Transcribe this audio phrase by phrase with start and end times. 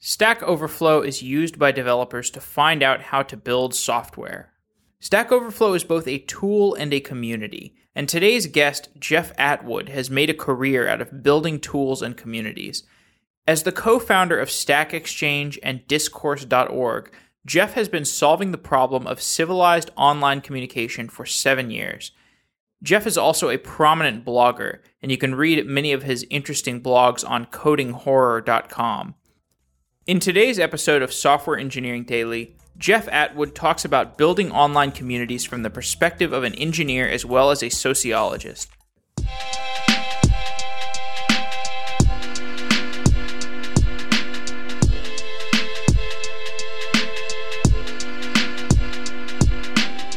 [0.00, 4.52] Stack Overflow is used by developers to find out how to build software.
[5.00, 10.08] Stack Overflow is both a tool and a community, and today's guest, Jeff Atwood, has
[10.08, 12.84] made a career out of building tools and communities.
[13.44, 17.10] As the co founder of Stack Exchange and Discourse.org,
[17.44, 22.12] Jeff has been solving the problem of civilized online communication for seven years.
[22.84, 27.28] Jeff is also a prominent blogger, and you can read many of his interesting blogs
[27.28, 29.16] on codinghorror.com.
[30.08, 35.62] In today's episode of Software Engineering Daily, Jeff Atwood talks about building online communities from
[35.62, 38.70] the perspective of an engineer as well as a sociologist.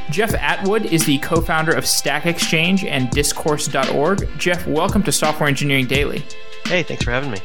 [0.09, 4.29] Jeff Atwood is the co founder of Stack Exchange and Discourse.org.
[4.37, 6.23] Jeff, welcome to Software Engineering Daily.
[6.63, 7.39] Hey, thanks for having me.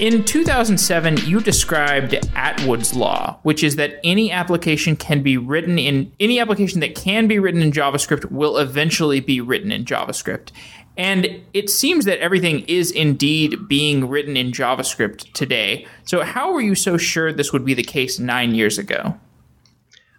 [0.00, 6.10] In 2007, you described Atwood's law, which is that any application can be written in
[6.18, 10.52] any application that can be written in JavaScript will eventually be written in JavaScript.
[10.96, 15.86] And it seems that everything is indeed being written in JavaScript today.
[16.04, 19.20] So, how were you so sure this would be the case nine years ago?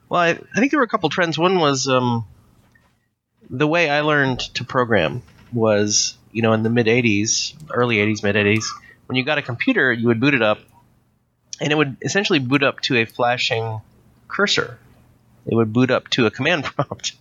[0.09, 1.39] Well, I, I think there were a couple trends.
[1.39, 2.27] One was um,
[3.49, 8.21] the way I learned to program was, you know, in the mid 80s, early 80s,
[8.21, 8.65] mid 80s,
[9.11, 10.59] when you got a computer, you would boot it up,
[11.59, 13.81] and it would essentially boot up to a flashing
[14.29, 14.79] cursor.
[15.45, 17.17] It would boot up to a command prompt.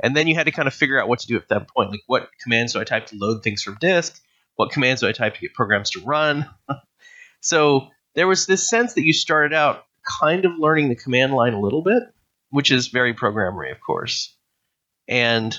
[0.00, 1.90] And then you had to kind of figure out what to do at that point.
[1.90, 4.18] Like, what commands do I type to load things from disk?
[4.56, 6.48] What commands do I type to get programs to run?
[7.42, 9.84] so there was this sense that you started out
[10.22, 12.04] kind of learning the command line a little bit,
[12.48, 14.34] which is very programmery, of course.
[15.08, 15.54] And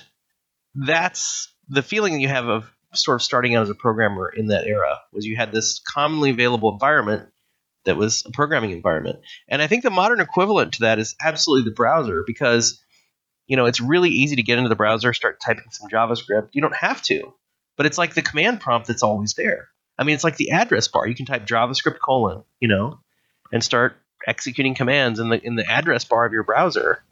[0.73, 4.65] that's the feeling you have of sort of starting out as a programmer in that
[4.65, 7.29] era was you had this commonly available environment
[7.85, 9.19] that was a programming environment.
[9.47, 12.81] And I think the modern equivalent to that is absolutely the browser because
[13.47, 16.49] you know, it's really easy to get into the browser, start typing some JavaScript.
[16.53, 17.33] You don't have to,
[17.77, 19.69] but it's like the command prompt that's always there.
[19.97, 21.07] I mean, it's like the address bar.
[21.07, 22.99] You can type JavaScript colon, you know,
[23.51, 23.97] and start
[24.27, 27.03] executing commands in the in the address bar of your browser.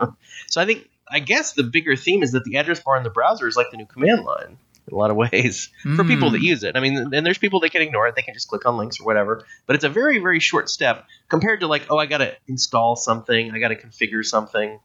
[0.47, 3.09] so I think I guess the bigger theme is that the address bar in the
[3.09, 4.57] browser is like the new command line
[4.87, 5.95] in a lot of ways mm.
[5.95, 6.45] for people that hmm.
[6.45, 6.75] use it.
[6.75, 8.99] I mean, and there's people that can ignore it; they can just click on links
[8.99, 9.45] or whatever.
[9.65, 12.95] But it's a very very short step compared to like, oh, I got to install
[12.95, 14.79] something, I got to configure something.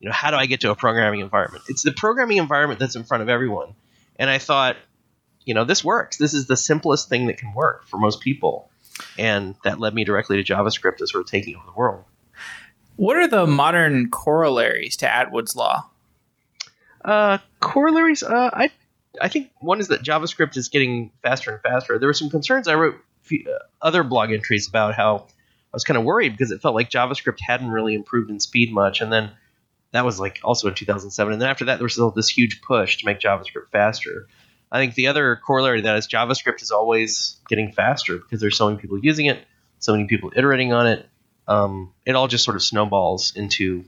[0.00, 1.64] You know, how do I get to a programming environment?
[1.68, 3.74] It's the programming environment that's in front of everyone.
[4.16, 4.76] And I thought,
[5.44, 6.18] you know, this works.
[6.18, 8.70] This is the simplest thing that can work for most people
[9.18, 12.04] and that led me directly to JavaScript as sort of taking over the world.
[12.96, 15.88] What are the modern corollaries to Atwood's law?
[17.04, 18.70] Uh, corollaries, uh, I
[19.20, 21.98] I think one is that JavaScript is getting faster and faster.
[21.98, 22.68] There were some concerns.
[22.68, 22.96] I wrote
[23.32, 23.50] uh,
[23.82, 27.38] other blog entries about how I was kind of worried because it felt like JavaScript
[27.40, 29.30] hadn't really improved in speed much, and then
[29.92, 31.32] that was like also in 2007.
[31.32, 34.28] And then after that, there was still this huge push to make JavaScript faster.
[34.70, 38.56] I think the other corollary to that is JavaScript is always getting faster because there's
[38.56, 39.42] so many people using it,
[39.78, 41.06] so many people iterating on it.
[41.46, 43.84] Um, it all just sort of snowballs into,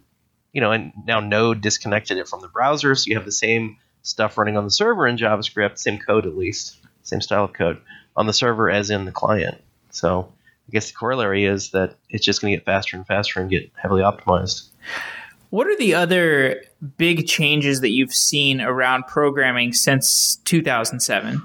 [0.53, 3.77] you know, and now Node disconnected it from the browser, so you have the same
[4.03, 7.81] stuff running on the server in JavaScript, same code at least, same style of code
[8.17, 9.61] on the server as in the client.
[9.91, 10.33] So
[10.69, 13.51] I guess the corollary is that it's just going to get faster and faster and
[13.51, 14.69] get heavily optimized.
[15.51, 16.63] What are the other
[16.97, 21.43] big changes that you've seen around programming since 2007?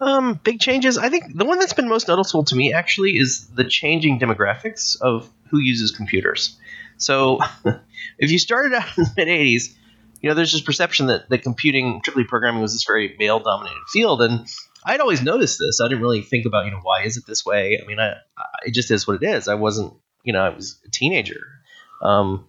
[0.00, 0.96] Um, big changes.
[0.96, 4.98] I think the one that's been most noticeable to me actually is the changing demographics
[5.00, 6.56] of who uses computers.
[6.96, 7.40] So,
[8.18, 9.74] if you started out in the mid 80s,
[10.20, 13.82] you know, there's this perception that, that computing, particularly programming, was this very male dominated
[13.92, 14.22] field.
[14.22, 14.46] And
[14.84, 15.80] I'd always noticed this.
[15.80, 17.80] I didn't really think about, you know, why is it this way?
[17.82, 19.48] I mean, I, I, it just is what it is.
[19.48, 21.58] I wasn't, you know, I was a teenager
[22.00, 22.46] um,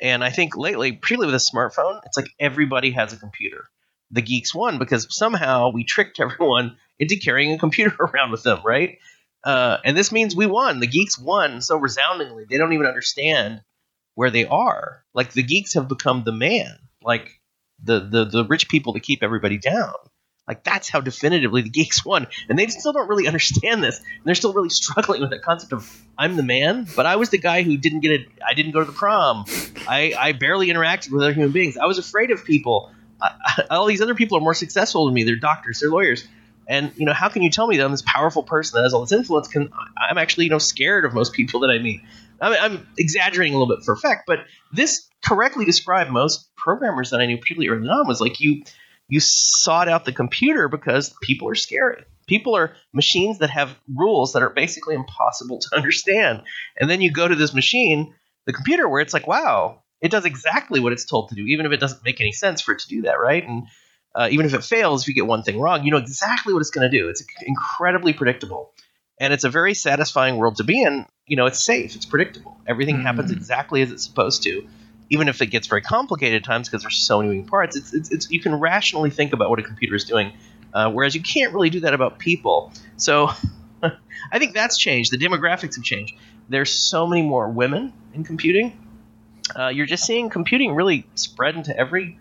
[0.00, 3.68] and I think lately, particularly with a smartphone, it's like everybody has a computer.
[4.10, 8.60] The geeks won because somehow we tricked everyone into carrying a computer around with them,
[8.64, 8.98] right?
[9.42, 10.80] Uh, and this means we won.
[10.80, 12.44] The geeks won so resoundingly.
[12.48, 13.62] They don't even understand
[14.14, 15.02] where they are.
[15.14, 17.40] Like the geeks have become the man, like
[17.82, 19.94] the the the rich people to keep everybody down.
[20.46, 23.98] Like that's how definitively the geeks won, and they still don't really understand this.
[23.98, 25.88] And they're still really struggling with the concept of
[26.18, 28.28] I'm the man, but I was the guy who didn't get it.
[28.46, 29.44] I didn't go to the prom.
[29.88, 31.76] I, I barely interacted with other human beings.
[31.76, 32.90] I was afraid of people.
[33.22, 35.22] I, I, all these other people are more successful than me.
[35.22, 35.80] They're doctors.
[35.80, 36.26] They're lawyers.
[36.66, 38.94] And you know, how can you tell me that I'm this powerful person that has
[38.94, 39.48] all this influence?
[39.48, 42.00] Can I'm actually you know scared of most people that I meet.
[42.40, 44.40] I I'm exaggerating a little bit for effect, but
[44.72, 48.62] this correctly described most programmers that I knew particularly early on was like you
[49.08, 52.04] you sought out the computer because people are scary.
[52.28, 56.42] People are machines that have rules that are basically impossible to understand.
[56.78, 58.14] And then you go to this machine,
[58.46, 61.66] the computer, where it's like, wow, it does exactly what it's told to do, even
[61.66, 63.46] if it doesn't make any sense for it to do that, right?
[63.46, 63.66] And
[64.14, 66.60] uh, even if it fails, if you get one thing wrong, you know exactly what
[66.60, 67.08] it's going to do.
[67.08, 68.72] It's incredibly predictable,
[69.20, 71.06] and it's a very satisfying world to be in.
[71.30, 72.60] You know, it's safe, it's predictable.
[72.66, 73.06] Everything mm-hmm.
[73.06, 74.66] happens exactly as it's supposed to,
[75.08, 77.76] even if it gets very complicated at times because there's so many moving parts.
[77.76, 80.32] It's, it's, it's, you can rationally think about what a computer is doing,
[80.74, 82.72] uh, whereas you can't really do that about people.
[82.96, 83.30] So.
[84.32, 85.10] I think that's changed.
[85.10, 86.14] The demographics have changed.
[86.50, 88.78] There's so many more women in computing.
[89.54, 92.18] Uh, you're just seeing computing really spread into every,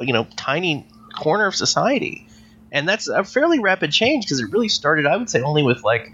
[0.00, 2.26] you know, tiny corner of society.
[2.72, 5.82] And that's a fairly rapid change because it really started, I would say, only with
[5.82, 6.12] like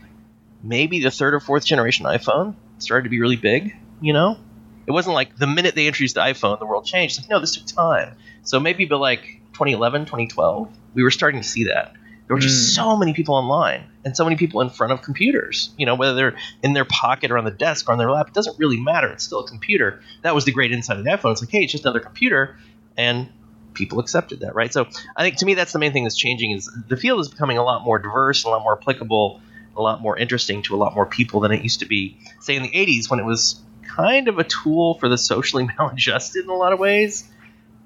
[0.66, 4.38] maybe the third or fourth generation iPhone started to be really big, you know?
[4.86, 7.20] It wasn't like the minute they introduced the iPhone, the world changed.
[7.20, 8.14] Like, no, this took time.
[8.44, 11.94] So maybe by like 2011, 2012, we were starting to see that.
[12.26, 12.74] There were just mm.
[12.74, 15.70] so many people online and so many people in front of computers.
[15.76, 18.28] You know, whether they're in their pocket or on the desk or on their lap,
[18.28, 19.08] it doesn't really matter.
[19.08, 20.00] It's still a computer.
[20.22, 21.32] That was the great insight of the iPhone.
[21.32, 22.56] It's like, hey, it's just another computer.
[22.96, 23.28] And
[23.74, 24.72] people accepted that, right?
[24.72, 24.86] So
[25.16, 27.58] I think to me that's the main thing that's changing is the field is becoming
[27.58, 29.40] a lot more diverse, a lot more applicable,
[29.76, 32.56] a lot more interesting to a lot more people than it used to be, say
[32.56, 36.50] in the 80s when it was kind of a tool for the socially maladjusted in
[36.50, 37.28] a lot of ways.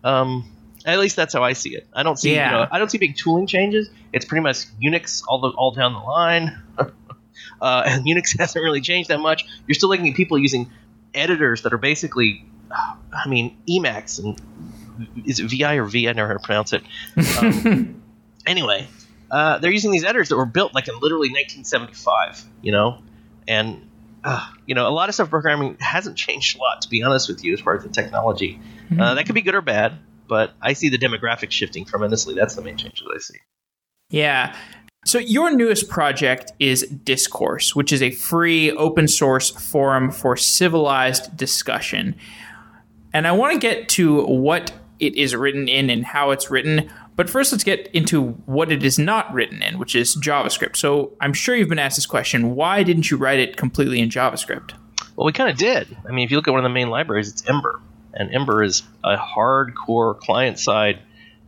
[0.03, 0.51] Um,
[0.87, 1.87] at least that's how I see it.
[1.93, 2.51] I don't see yeah.
[2.51, 3.91] you know, I don't see big tooling changes.
[4.13, 6.63] It's pretty much Unix all the all down the line.
[6.79, 9.45] uh, and Unix hasn't really changed that much.
[9.67, 10.71] You're still looking at people using
[11.13, 14.41] editors that are basically, I mean, Emacs and
[15.25, 16.09] is it VI or V?
[16.09, 16.83] I never heard to pronounce it.
[17.41, 18.03] Um,
[18.47, 18.87] anyway,
[19.31, 22.45] uh, they're using these editors that were built like in literally 1975.
[22.63, 23.03] You know,
[23.49, 23.89] and
[24.25, 27.29] uh, you know a lot of stuff programming hasn't changed a lot to be honest
[27.29, 28.61] with you as far as the technology.
[28.85, 29.01] Mm-hmm.
[29.01, 29.99] Uh, that could be good or bad,
[30.29, 32.35] but I see the demographics shifting tremendously.
[32.35, 33.39] That's the main change that I see.
[34.11, 34.57] Yeah.
[35.07, 41.35] So, your newest project is Discourse, which is a free open source forum for civilized
[41.37, 42.17] discussion.
[43.15, 46.91] And I want to get to what it is written in and how it's written.
[47.17, 50.77] But first, let's get into what it is not written in, which is JavaScript.
[50.77, 54.09] So I'm sure you've been asked this question why didn't you write it completely in
[54.09, 54.73] JavaScript?
[55.17, 55.97] Well, we kind of did.
[56.09, 57.81] I mean, if you look at one of the main libraries, it's Ember.
[58.15, 61.01] And Ember is a hardcore client side,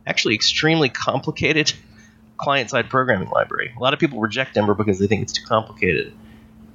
[0.05, 1.73] actually extremely complicated
[2.37, 3.73] client side programming library.
[3.75, 6.13] A lot of people reject Ember because they think it's too complicated.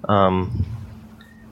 [0.08, 0.66] Um,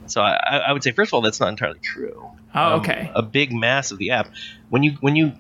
[0.07, 2.31] so I, I, would say, first of all, that's not entirely true.
[2.55, 3.11] Oh, um, okay.
[3.15, 4.31] Um, a big mass of the app.
[4.69, 5.33] When you when you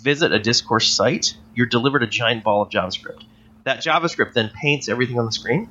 [0.00, 3.24] visit a discourse site, you're delivered a giant ball of JavaScript.
[3.64, 5.68] That JavaScript then paints everything on the screen.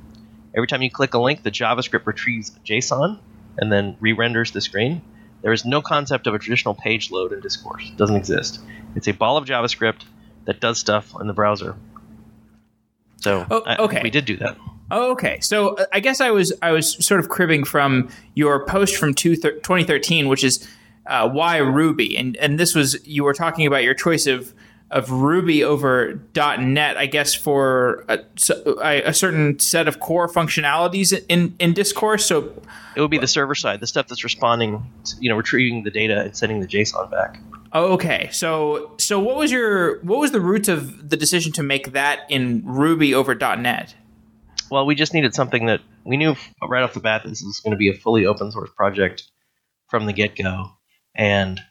[0.55, 3.19] Every time you click a link, the JavaScript retrieves JSON
[3.57, 5.01] and then re-renders the screen.
[5.41, 7.89] There is no concept of a traditional page load in Discourse.
[7.89, 8.59] It doesn't exist.
[8.95, 10.03] It's a ball of JavaScript
[10.45, 11.75] that does stuff in the browser.
[13.17, 13.99] So oh, okay.
[13.99, 14.57] I, we did do that.
[14.91, 15.39] Oh, okay.
[15.41, 19.13] So uh, I guess I was I was sort of cribbing from your post from
[19.13, 20.67] two thir- 2013, which is
[21.09, 24.53] uh, why Ruby, and and this was you were talking about your choice of
[24.91, 28.19] of Ruby over .NET, I guess for a,
[28.81, 32.25] a, certain set of core functionalities in in Discourse.
[32.25, 32.53] So
[32.95, 36.21] it would be the server side, the stuff that's responding, you know, retrieving the data
[36.21, 37.39] and sending the JSON back.
[37.73, 38.29] Oh, okay.
[38.31, 42.21] So so what was your what was the roots of the decision to make that
[42.29, 43.93] in Ruby over .NET?
[44.69, 46.35] well, we just needed something that we knew
[46.67, 49.23] right off the bat this is going to be a fully open source project
[49.89, 50.71] from the get go.
[51.19, 51.61] And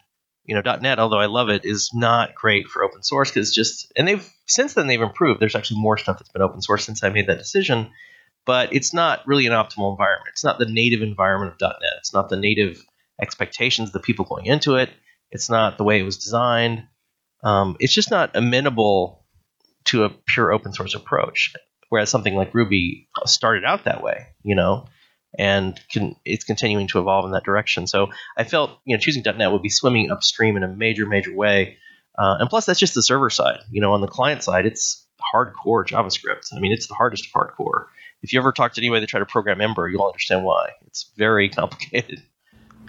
[0.45, 3.91] you know, .NET, although I love it, is not great for open source because just
[3.97, 5.41] and they've since then they've improved.
[5.41, 7.91] There's actually more stuff that's been open source since I made that decision,
[8.45, 10.29] but it's not really an optimal environment.
[10.33, 11.93] It's not the native environment of .NET.
[11.99, 12.83] It's not the native
[13.21, 14.91] expectations of the people going into it.
[15.31, 16.87] It's not the way it was designed.
[17.43, 19.25] Um, it's just not amenable
[19.87, 21.55] to a pure open source approach.
[21.89, 24.87] Whereas something like Ruby started out that way, you know,
[25.37, 27.87] and can, it's continuing to evolve in that direction.
[27.87, 31.35] So I felt, you know, choosing .NET would be swimming upstream in a major, major
[31.35, 31.79] way.
[32.17, 33.61] Uh, and plus, that's just the server side.
[33.71, 36.49] You know, on the client side, it's hardcore JavaScript.
[36.55, 37.87] I mean, it's the hardest of hardcore.
[38.23, 40.71] If you ever talk to anybody that try to program Ember, you'll understand why.
[40.87, 42.23] It's very complicated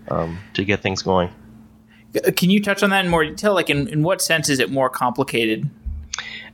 [0.09, 1.29] um, to get things going.
[2.35, 3.53] Can you touch on that in more detail?
[3.53, 5.69] Like, in, in what sense is it more complicated?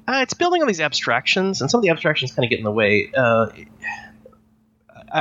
[0.07, 2.65] Uh, it's building on these abstractions, and some of the abstractions kind of get in
[2.65, 3.09] the way.
[3.15, 3.47] Uh,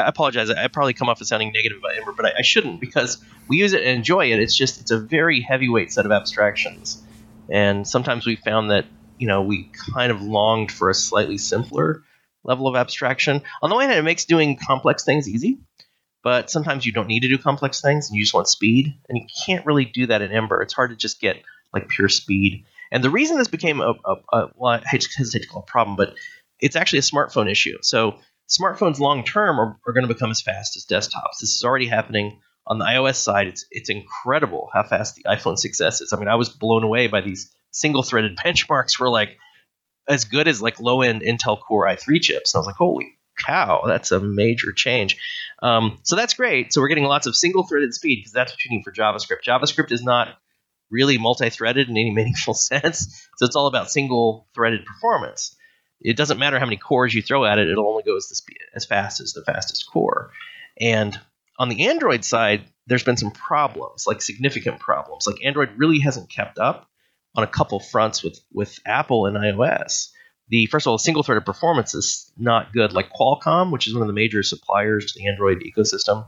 [0.01, 0.51] I apologize.
[0.51, 3.59] I probably come off as sounding negative about Ember, but I, I, shouldn't because we
[3.59, 4.41] use it and enjoy it.
[4.41, 7.03] It's just it's a very heavyweight set of abstractions,
[7.49, 8.87] and sometimes we found that
[9.19, 12.03] you know we kind of longed for a slightly simpler
[12.43, 13.43] level of abstraction.
[13.63, 15.59] On the one hand, it makes doing complex things easy,
[16.23, 19.19] but sometimes you don't need to do complex things and you just want speed, and
[19.19, 20.61] you can't really do that in Ember.
[20.63, 24.17] It's hard to just get like pure speed and the reason this became a, a,
[24.33, 26.15] a well, I hesitate to call it a problem, but
[26.61, 27.79] it's actually a smartphone issue.
[27.83, 31.41] So smartphones long term are, are going to become as fast as desktops.
[31.41, 33.47] This is already happening on the iOS side.
[33.49, 36.13] It's it's incredible how fast the iPhone 6s is.
[36.13, 39.39] I mean, I was blown away by these single threaded benchmarks were like
[40.09, 42.55] as good as like low end Intel Core i3 chips.
[42.55, 45.17] And I was like, holy cow, that's a major change.
[45.63, 46.73] Um, so that's great.
[46.73, 49.43] So we're getting lots of single threaded speed because that's what you need for JavaScript.
[49.47, 50.29] JavaScript is not
[50.91, 53.29] really multi threaded in any meaningful sense.
[53.37, 55.57] So it's all about single threaded performance.
[56.05, 58.35] It doesn't matter how many cores you throw at it, it'll only go as, the
[58.35, 60.31] speed, as fast as the fastest core.
[60.81, 61.19] And
[61.59, 65.27] on the Android side, there's been some problems, like significant problems.
[65.27, 66.89] Like Android really hasn't kept up
[67.35, 70.11] on a couple fronts with, with Apple and iOS
[70.49, 72.93] the first of all, single threaded performance is not good.
[72.93, 76.27] Like Qualcomm, which is one of the major suppliers to the Android ecosystem,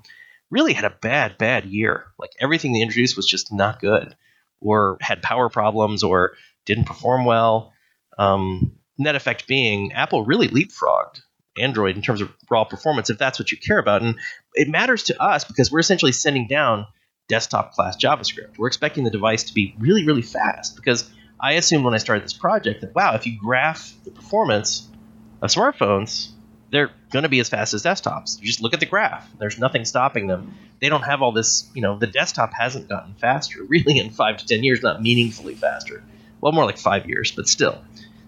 [0.50, 2.06] really had a bad, bad year.
[2.18, 4.16] Like everything they introduced was just not good,
[4.60, 7.72] or had power problems, or didn't perform well.
[8.16, 11.20] Um, net effect being, Apple really leapfrogged
[11.58, 14.02] Android in terms of raw performance, if that's what you care about.
[14.02, 14.16] And
[14.54, 16.86] it matters to us because we're essentially sending down
[17.28, 18.58] desktop class JavaScript.
[18.58, 21.10] We're expecting the device to be really, really fast because
[21.40, 24.88] I assumed when I started this project that wow, if you graph the performance
[25.42, 26.28] of smartphones,
[26.70, 28.40] they're going to be as fast as desktops.
[28.40, 29.28] You just look at the graph.
[29.38, 30.54] There's nothing stopping them.
[30.80, 34.36] They don't have all this, you know, the desktop hasn't gotten faster really in 5
[34.38, 36.02] to 10 years, not meaningfully faster.
[36.40, 37.82] Well, more like 5 years, but still.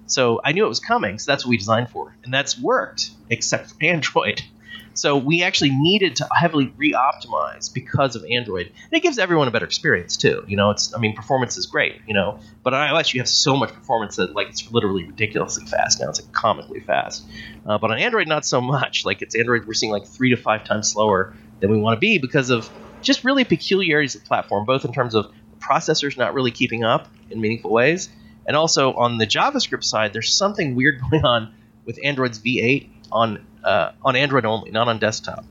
[0.08, 2.16] So I knew it was coming, so that's what we designed for.
[2.24, 4.42] And that's worked except for Android.
[4.94, 9.50] So we actually needed to heavily re-optimize because of Android, and it gives everyone a
[9.52, 10.42] better experience too.
[10.48, 12.00] You know, it's I mean, performance is great.
[12.08, 15.66] You know, but on iOS you have so much performance that like it's literally ridiculously
[15.66, 16.08] fast now.
[16.08, 17.24] It's like comically fast.
[17.64, 19.04] Uh, but on Android, not so much.
[19.04, 22.00] Like it's Android, we're seeing like three to five times slower than we want to
[22.00, 22.68] be because of
[23.00, 26.82] just really peculiarities of the platform, both in terms of the processors not really keeping
[26.82, 28.08] up in meaningful ways,
[28.48, 33.46] and also on the JavaScript side, there's something weird going on with Android's V8 on
[33.62, 35.44] uh, on Android only, not on desktop.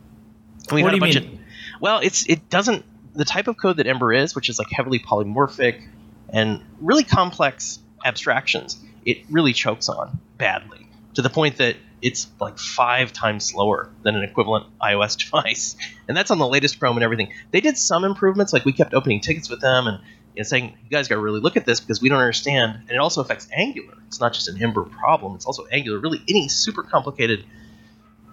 [0.71, 1.17] We what do you mean?
[1.17, 1.39] Of,
[1.79, 4.99] well, it's it doesn't the type of code that Ember is, which is like heavily
[4.99, 5.81] polymorphic
[6.29, 8.77] and really complex abstractions.
[9.05, 14.15] It really chokes on badly to the point that it's like five times slower than
[14.15, 15.75] an equivalent iOS device,
[16.07, 17.31] and that's on the latest Chrome and everything.
[17.51, 19.99] They did some improvements, like we kept opening tickets with them and
[20.37, 22.91] know, saying, "You guys got to really look at this because we don't understand." And
[22.91, 23.93] it also affects Angular.
[24.07, 25.99] It's not just an Ember problem; it's also Angular.
[25.99, 27.43] Really, any super complicated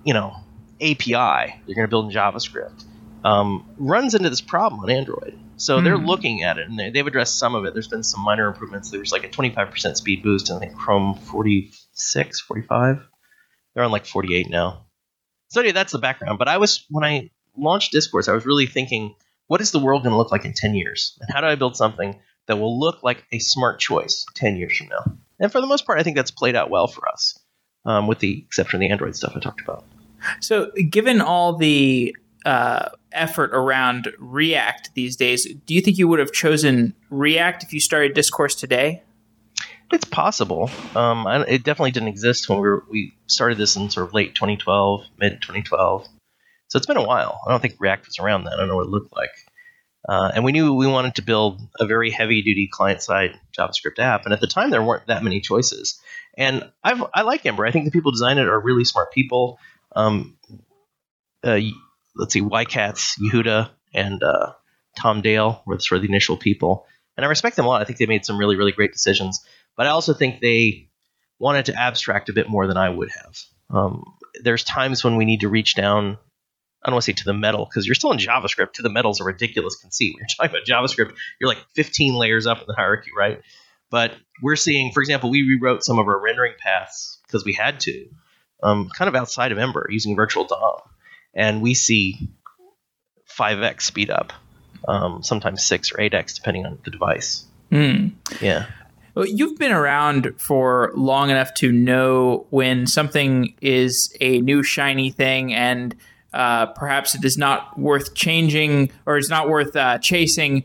[0.04, 0.37] you know
[0.80, 2.84] API you're going to build in JavaScript
[3.25, 5.38] um, runs into this problem on Android.
[5.56, 6.04] So they're hmm.
[6.04, 7.73] looking at it and they, have addressed some of it.
[7.73, 8.90] There's been some minor improvements.
[8.90, 13.06] There was like a 25% speed boost in I think Chrome 46, 45.
[13.75, 14.87] They're on like 48 now.
[15.49, 16.38] So anyway, that's the background.
[16.38, 19.14] But I was when I launched Discourse, I was really thinking,
[19.46, 21.18] what is the world going to look like in 10 years?
[21.20, 24.76] And how do I build something that will look like a smart choice 10 years
[24.76, 25.16] from now?
[25.38, 27.38] And for the most part, I think that's played out well for us,
[27.84, 29.84] um, with the exception of the Android stuff I talked about.
[30.40, 36.18] So, given all the uh, effort around React these days, do you think you would
[36.18, 39.02] have chosen React if you started Discourse today?
[39.92, 40.70] It's possible.
[40.96, 44.34] Um, it definitely didn't exist when we were, we started this in sort of late
[44.34, 46.08] 2012, mid 2012.
[46.74, 47.40] So it's been a while.
[47.46, 48.52] I don't think React was around then.
[48.52, 49.30] I don't know what it looked like.
[50.08, 54.00] Uh, and we knew we wanted to build a very heavy duty client side JavaScript
[54.00, 54.24] app.
[54.24, 56.00] And at the time, there weren't that many choices.
[56.36, 57.64] And I've, I like Ember.
[57.64, 59.60] I think the people designing it are really smart people.
[59.94, 60.36] Um,
[61.44, 61.60] uh,
[62.16, 64.54] let's see, Katz, Yehuda, and uh,
[64.98, 67.82] Tom Dale were sort of the initial people, and I respect them a lot.
[67.82, 70.88] I think they made some really, really great decisions, but I also think they
[71.38, 73.38] wanted to abstract a bit more than I would have.
[73.70, 74.02] Um,
[74.42, 76.18] there's times when we need to reach down.
[76.84, 78.74] I don't want to say to the metal because you're still in JavaScript.
[78.74, 80.14] To the metal is a ridiculous conceit.
[80.14, 83.40] When you're talking about JavaScript, you're like 15 layers up in the hierarchy, right?
[83.90, 84.12] But
[84.42, 88.08] we're seeing, for example, we rewrote some of our rendering paths because we had to
[88.62, 90.80] um, kind of outside of Ember using virtual DOM,
[91.34, 92.28] and we see
[93.38, 94.32] 5x speed up,
[94.86, 97.44] um, sometimes 6 or 8x depending on the device.
[97.70, 98.12] Mm.
[98.40, 98.66] Yeah.
[99.14, 105.10] Well, you've been around for long enough to know when something is a new shiny
[105.10, 105.94] thing and
[106.34, 110.64] uh, perhaps it is not worth changing or it's not worth uh, chasing.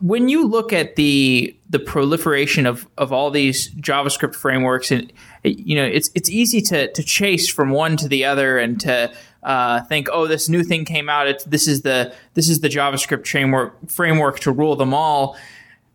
[0.00, 5.74] When you look at the the proliferation of, of all these JavaScript frameworks and you
[5.74, 9.80] know, it's it's easy to to chase from one to the other and to uh,
[9.84, 11.26] think, oh, this new thing came out.
[11.26, 15.36] It's this is the this is the JavaScript framework framework to rule them all.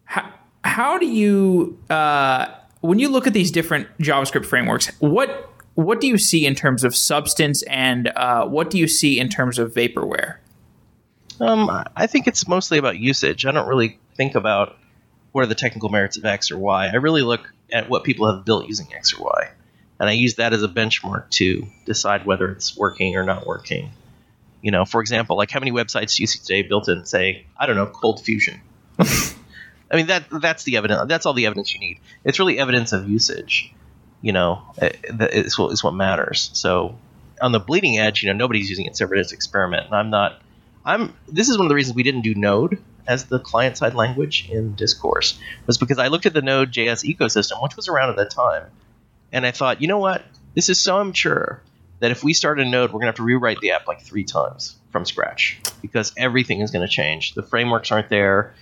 [0.04, 2.48] How, how do you uh,
[2.82, 6.84] when you look at these different JavaScript frameworks, what what do you see in terms
[6.84, 10.38] of substance and uh, what do you see in terms of vaporware?
[11.40, 13.46] Um, I think it's mostly about usage.
[13.46, 14.76] I don't really think about
[15.34, 16.88] what are the technical merits of X or Y.
[16.88, 19.50] I really look at what people have built using X or Y.
[20.00, 23.92] and I use that as a benchmark to decide whether it's working or not working.
[24.64, 27.46] You know, for example, like how many websites do you see today built in, say,
[27.56, 28.62] I don't know, Cold Fusion?
[29.00, 29.06] I
[29.94, 31.08] mean, that that's the evidence.
[31.08, 32.00] That's all the evidence you need.
[32.24, 33.76] It's really evidence of usage.
[34.22, 34.92] You know, eh,
[35.32, 36.50] is what is what matters.
[36.54, 36.98] So,
[37.42, 40.42] on the bleeding edge, you know, nobody's using it server as experiment, and I'm not.
[40.86, 41.14] I'm.
[41.28, 44.50] This is one of the reasons we didn't do Node as the client side language
[44.50, 48.16] in Discourse was because I looked at the Node JS ecosystem, which was around at
[48.18, 48.64] that time,
[49.32, 50.24] and I thought, you know what,
[50.56, 51.62] this is so immature
[52.00, 54.24] that if we start a node, we're to have to rewrite the app like three
[54.24, 57.34] times from scratch because everything is going to change.
[57.34, 58.54] The frameworks aren't there,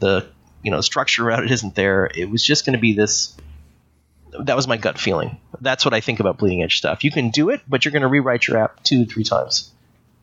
[0.00, 0.26] the
[0.62, 2.10] you know structure around it isn't there.
[2.14, 3.36] It was just going to be this.
[4.40, 5.38] That was my gut feeling.
[5.60, 7.04] That's what I think about bleeding edge stuff.
[7.04, 9.72] You can do it, but you're going to rewrite your app two, three times.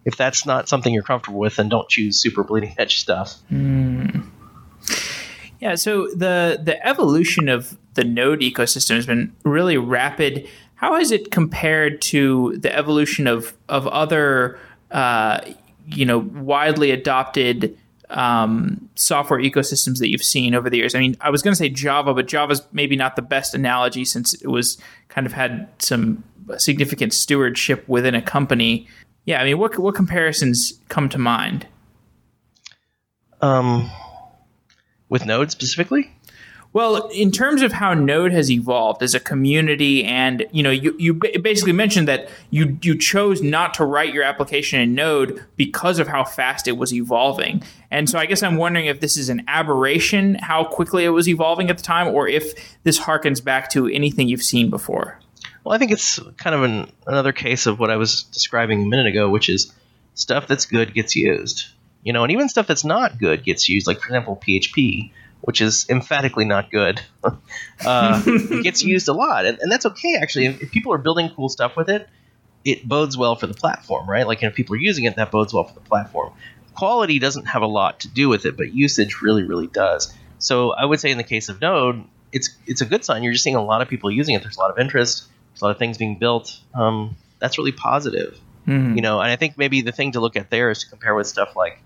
[0.05, 3.35] If that's not something you're comfortable with, then don't choose super bleeding edge stuff.
[3.51, 4.25] Mm.
[5.59, 10.47] Yeah, so the the evolution of the node ecosystem has been really rapid.
[10.75, 14.57] How has it compared to the evolution of of other,
[14.91, 15.41] uh,
[15.85, 17.77] you know, widely adopted
[18.09, 20.95] um, software ecosystems that you've seen over the years?
[20.95, 24.05] I mean, I was going to say Java, but Java's maybe not the best analogy
[24.05, 26.23] since it was kind of had some
[26.57, 28.87] significant stewardship within a company.
[29.25, 31.67] Yeah, I mean, what what comparisons come to mind?
[33.41, 33.89] Um,
[35.07, 36.11] with Node specifically?
[36.71, 40.95] Well, in terms of how Node has evolved as a community, and you know, you,
[40.99, 45.97] you basically mentioned that you you chose not to write your application in Node because
[45.97, 47.63] of how fast it was evolving.
[47.89, 51.27] And so, I guess I'm wondering if this is an aberration, how quickly it was
[51.27, 55.17] evolving at the time, or if this harkens back to anything you've seen before.
[55.63, 58.85] Well, I think it's kind of an, another case of what I was describing a
[58.85, 59.73] minute ago, which is
[60.13, 61.65] stuff that's good gets used.
[62.03, 63.88] You know, and even stuff that's not good gets used.
[63.88, 65.11] Like for example, PHP
[65.41, 67.01] which is emphatically not good,
[67.86, 70.46] uh, it gets used a lot, and, and that's okay actually.
[70.46, 72.08] If, if, people are building cool stuff with it,
[72.65, 74.27] it bodes well for the platform, right?
[74.27, 76.34] Like if people are using it, that bodes well for the platform.
[76.75, 80.13] Quality doesn't have a lot to do with it, but usage really, really does.
[80.39, 83.23] So I would say in the case of Node, it's it's a good sign.
[83.23, 84.41] You're just seeing a lot of people using it.
[84.41, 85.28] There's a lot of interest.
[85.52, 86.60] There's a lot of things being built.
[86.73, 88.39] Um, that's really positive.
[88.67, 88.95] Mm-hmm.
[88.95, 91.15] You know, and I think maybe the thing to look at there is to compare
[91.15, 91.82] with stuff like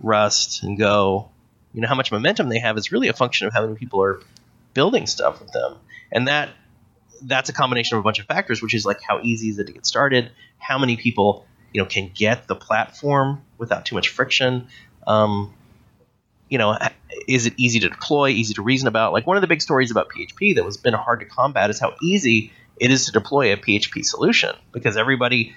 [0.00, 1.30] Rust and Go
[1.72, 4.02] you know how much momentum they have is really a function of how many people
[4.02, 4.20] are
[4.74, 5.76] building stuff with them.
[6.12, 6.50] And that
[7.22, 9.66] that's a combination of a bunch of factors which is like how easy is it
[9.66, 10.30] to get started?
[10.58, 14.68] How many people you know can get the platform without too much friction?
[15.06, 15.54] Um,
[16.48, 16.76] you know
[17.26, 19.12] is it easy to deploy easy to reason about?
[19.12, 21.78] Like one of the big stories about php that was been hard to combat is
[21.78, 25.54] how easy it is to deploy a php solution because everybody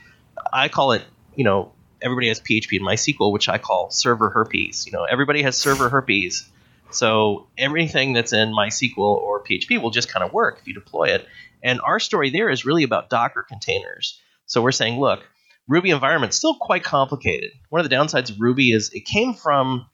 [0.52, 1.04] i call it
[1.36, 1.72] you know
[2.02, 4.86] everybody has PHP in MySQL, which I call server herpes.
[4.86, 6.50] You know, everybody has server herpes.
[6.92, 11.10] So everything that's in MySQL or PHP will just kind of work if you deploy
[11.10, 11.26] it.
[11.64, 14.20] And our story there is really about Docker containers.
[14.46, 15.24] So we're saying, look,
[15.68, 17.52] Ruby environment's still quite complicated.
[17.70, 19.86] One of the downsides of Ruby is it came from,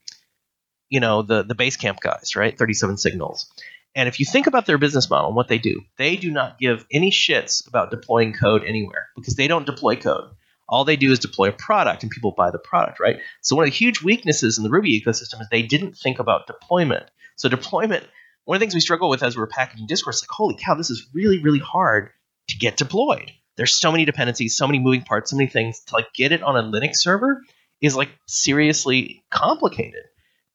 [0.89, 2.57] you know, the the Basecamp guys, right?
[2.57, 3.51] 37 signals.
[3.93, 6.59] And if you think about their business model and what they do, they do not
[6.59, 10.29] give any shits about deploying code anywhere because they don't deploy code.
[10.69, 13.19] All they do is deploy a product and people buy the product, right?
[13.41, 16.47] So one of the huge weaknesses in the Ruby ecosystem is they didn't think about
[16.47, 17.09] deployment.
[17.37, 18.05] So deployment,
[18.45, 20.75] one of the things we struggle with as we were packaging Discourse, like, holy cow,
[20.75, 22.09] this is really, really hard
[22.49, 23.31] to get deployed.
[23.55, 25.81] There's so many dependencies, so many moving parts, so many things.
[25.87, 27.41] To like get it on a Linux server
[27.81, 30.03] is like seriously complicated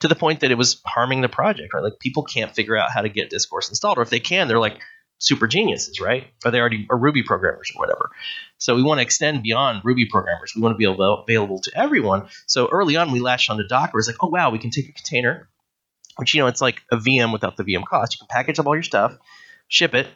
[0.01, 1.83] to the point that it was harming the project, right?
[1.83, 4.59] Like people can't figure out how to get Discourse installed, or if they can, they're
[4.59, 4.79] like,
[5.23, 6.27] super geniuses, right?
[6.45, 8.11] Or they already are Ruby programmers or whatever.
[8.63, 10.53] So we want to extend beyond Ruby programmers.
[10.55, 12.29] We want to be available to everyone.
[12.47, 13.99] So early on, we latched onto Docker.
[13.99, 15.49] It's like, oh wow, we can take a container,
[16.17, 18.15] which you know, it's like a VM without the VM cost.
[18.15, 19.19] You can package up all your stuff,
[19.67, 20.07] ship it,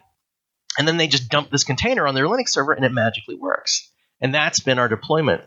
[0.78, 3.90] and then they just dump this container on their Linux server, and it magically works.
[4.20, 5.42] And that's been our deployment.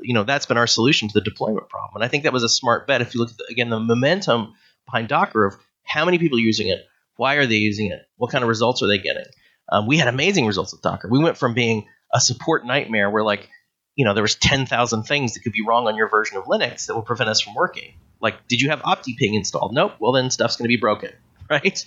[0.00, 1.96] You know, that's been our solution to the deployment problem.
[1.96, 3.00] And I think that was a smart bet.
[3.00, 4.54] If you look at the, again the momentum
[4.84, 6.78] behind Docker of how many people are using it,
[7.16, 8.02] why are they using it?
[8.18, 9.26] What kind of results are they getting?
[9.68, 11.08] Um, we had amazing results with Docker.
[11.10, 13.48] We went from being a support nightmare where like
[13.94, 16.86] you know there was 10,000 things that could be wrong on your version of Linux
[16.86, 17.94] that will prevent us from working.
[18.20, 19.74] Like, did you have OptiPNG installed?
[19.74, 19.94] Nope.
[19.98, 21.12] Well, then stuff's going to be broken,
[21.50, 21.84] right?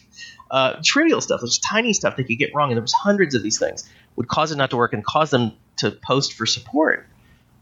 [0.52, 3.44] Uh, trivial stuff, there's tiny stuff that could get wrong, and there was hundreds of
[3.44, 7.08] these things would cause it not to work and cause them to post for support.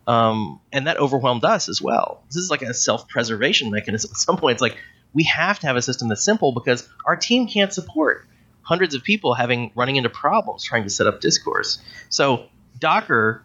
[0.07, 2.23] Um, and that overwhelmed us as well.
[2.27, 4.11] This is like a self-preservation mechanism.
[4.13, 4.77] At some point, it's like
[5.13, 8.25] we have to have a system that's simple because our team can't support
[8.67, 11.79] hundreds of people having running into problems trying to set up discourse.
[12.09, 13.41] So Docker,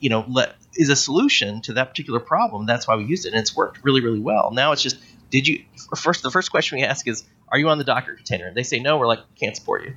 [0.00, 2.66] you know, let, is a solution to that particular problem.
[2.66, 4.50] That's why we used it, and it's worked really, really well.
[4.52, 4.98] Now it's just,
[5.30, 5.64] did you
[5.96, 6.22] first?
[6.22, 8.46] The first question we ask is, are you on the Docker container?
[8.46, 8.98] And they say no.
[8.98, 9.96] We're like, can't support you.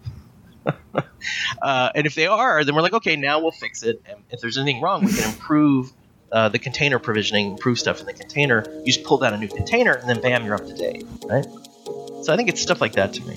[1.62, 4.02] uh, and if they are, then we're like, okay, now we'll fix it.
[4.06, 5.92] And if there's anything wrong, we can improve
[6.32, 8.63] uh, the container provisioning, improve stuff in the container.
[8.86, 11.46] You just pull down a new container, and then bam, you're up to date, right?
[12.24, 13.36] So I think it's stuff like that to me.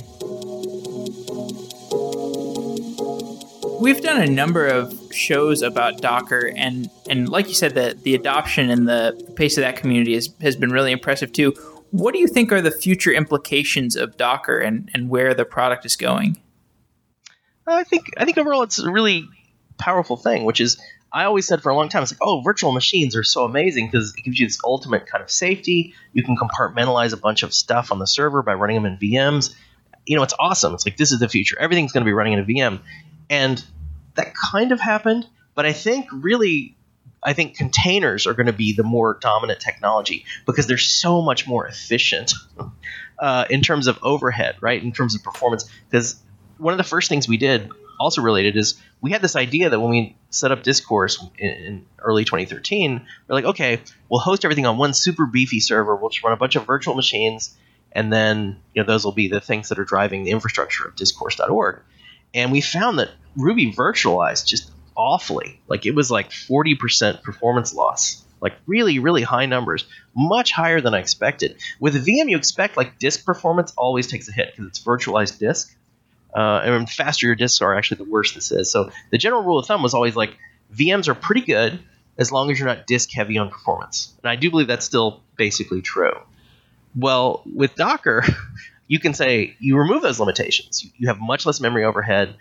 [3.83, 8.15] We've done a number of shows about Docker, and and like you said, the the
[8.15, 11.53] adoption and the pace of that community has has been really impressive too.
[11.91, 15.85] What do you think are the future implications of Docker and, and where the product
[15.85, 16.41] is going?
[17.67, 19.29] I think I think overall it's a really
[19.79, 20.81] powerful thing, which is
[21.13, 23.89] I always said for a long time, it's like, oh, virtual machines are so amazing
[23.91, 25.93] because it gives you this ultimate kind of safety.
[26.13, 29.53] You can compartmentalize a bunch of stuff on the server by running them in VMs.
[30.07, 30.73] You know, it's awesome.
[30.73, 31.59] It's like this is the future.
[31.59, 32.81] Everything's going to be running in a VM.
[33.31, 33.65] And
[34.15, 36.77] that kind of happened, but I think really
[37.23, 41.47] I think containers are going to be the more dominant technology because they're so much
[41.47, 42.33] more efficient
[43.19, 44.83] uh, in terms of overhead, right?
[44.83, 45.65] In terms of performance.
[45.89, 46.21] Because
[46.59, 49.79] one of the first things we did, also related, is we had this idea that
[49.79, 54.67] when we set up Discourse in, in early 2013, we're like, okay, we'll host everything
[54.67, 55.95] on one super beefy server.
[55.95, 57.57] We'll just run a bunch of virtual machines,
[57.93, 60.97] and then you know those will be the things that are driving the infrastructure of
[60.97, 61.83] Discourse.org.
[62.35, 65.61] And we found that Ruby virtualized just awfully.
[65.69, 68.25] Like it was like 40% performance loss.
[68.41, 71.57] Like really, really high numbers, much higher than I expected.
[71.79, 75.77] With VM, you expect like disk performance always takes a hit because it's virtualized disk.
[76.35, 78.71] Uh, and faster your disks are, actually, the worse this is.
[78.71, 80.37] So the general rule of thumb was always like
[80.75, 81.79] VMs are pretty good
[82.19, 84.13] as long as you're not disk heavy on performance.
[84.23, 86.15] And I do believe that's still basically true.
[86.97, 88.25] Well, with Docker,
[88.93, 90.87] you can say you remove those limitations.
[90.99, 92.37] You have much less memory overhead,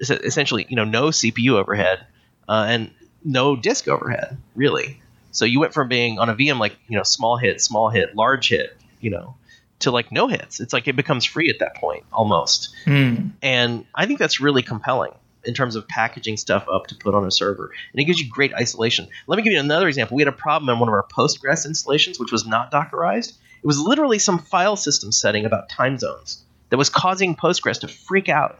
[0.00, 2.06] essentially, you know, no CPU overhead,
[2.48, 2.92] uh, and
[3.24, 5.02] no disk overhead, really.
[5.32, 8.14] So you went from being on a VM like you know small hit, small hit,
[8.14, 9.34] large hit, you know,
[9.80, 10.60] to like no hits.
[10.60, 12.72] It's like it becomes free at that point almost.
[12.84, 13.32] Mm.
[13.42, 15.10] And I think that's really compelling
[15.44, 17.72] in terms of packaging stuff up to put on a server.
[17.92, 19.08] And it gives you great isolation.
[19.26, 20.14] Let me give you another example.
[20.14, 23.32] We had a problem in one of our Postgres installations, which was not Dockerized.
[23.62, 27.88] It was literally some file system setting about time zones that was causing Postgres to
[27.88, 28.58] freak out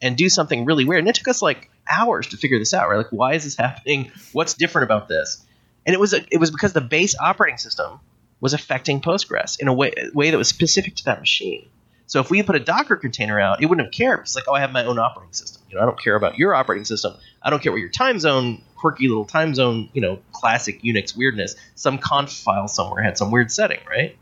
[0.00, 1.00] and do something really weird.
[1.00, 2.88] And it took us like hours to figure this out.
[2.88, 2.98] Right?
[2.98, 4.12] Like, why is this happening?
[4.32, 5.44] What's different about this?
[5.84, 8.00] And it was a, it was because the base operating system
[8.40, 11.68] was affecting Postgres in a way a way that was specific to that machine.
[12.08, 14.20] So if we put a Docker container out, it wouldn't have cared.
[14.20, 15.62] It's like, oh, I have my own operating system.
[15.68, 17.14] You know, I don't care about your operating system.
[17.42, 21.16] I don't care what your time zone, quirky little time zone, you know, classic Unix
[21.16, 21.56] weirdness.
[21.74, 24.16] Some conf file somewhere had some weird setting, right?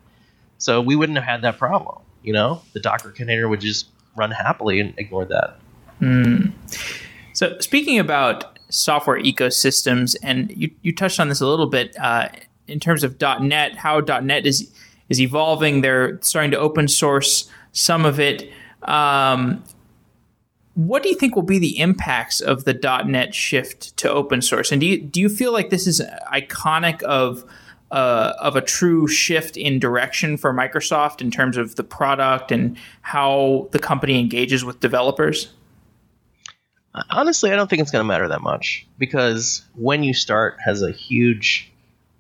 [0.59, 1.99] So we wouldn't have had that problem.
[2.23, 5.59] You know, the Docker container would just run happily and ignore that.
[6.01, 6.53] Mm.
[7.33, 12.29] So, speaking about software ecosystems, and you, you touched on this a little bit uh,
[12.67, 14.73] in terms of .NET, how .NET is
[15.09, 15.83] is evolving.
[15.83, 18.51] They're starting to open source some of it.
[18.83, 19.63] Um,
[20.75, 22.75] what do you think will be the impacts of the
[23.07, 24.73] .NET shift to open source?
[24.73, 26.01] And do you do you feel like this is
[26.33, 27.45] iconic of
[27.91, 32.77] uh, of a true shift in direction for Microsoft in terms of the product and
[33.03, 35.53] how the company engages with developers?
[37.11, 40.81] Honestly, I don't think it's going to matter that much because when you start has
[40.83, 41.73] a huge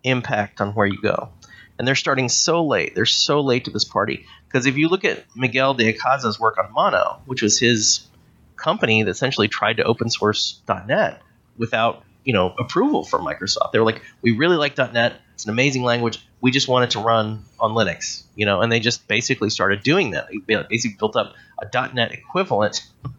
[0.04, 1.30] impact on where you go.
[1.78, 2.94] And they're starting so late.
[2.94, 4.26] They're so late to this party.
[4.46, 8.06] Because if you look at Miguel de Icaza's work on Mono, which was his
[8.56, 11.20] company that essentially tried to open source .NET
[11.56, 13.72] without you know approval from Microsoft.
[13.72, 15.20] They were like, we really like .NET.
[15.34, 16.24] It's an amazing language.
[16.40, 19.82] We just want it to run on Linux, you know, and they just basically started
[19.82, 20.28] doing that.
[20.28, 22.84] They basically built up a .NET equivalent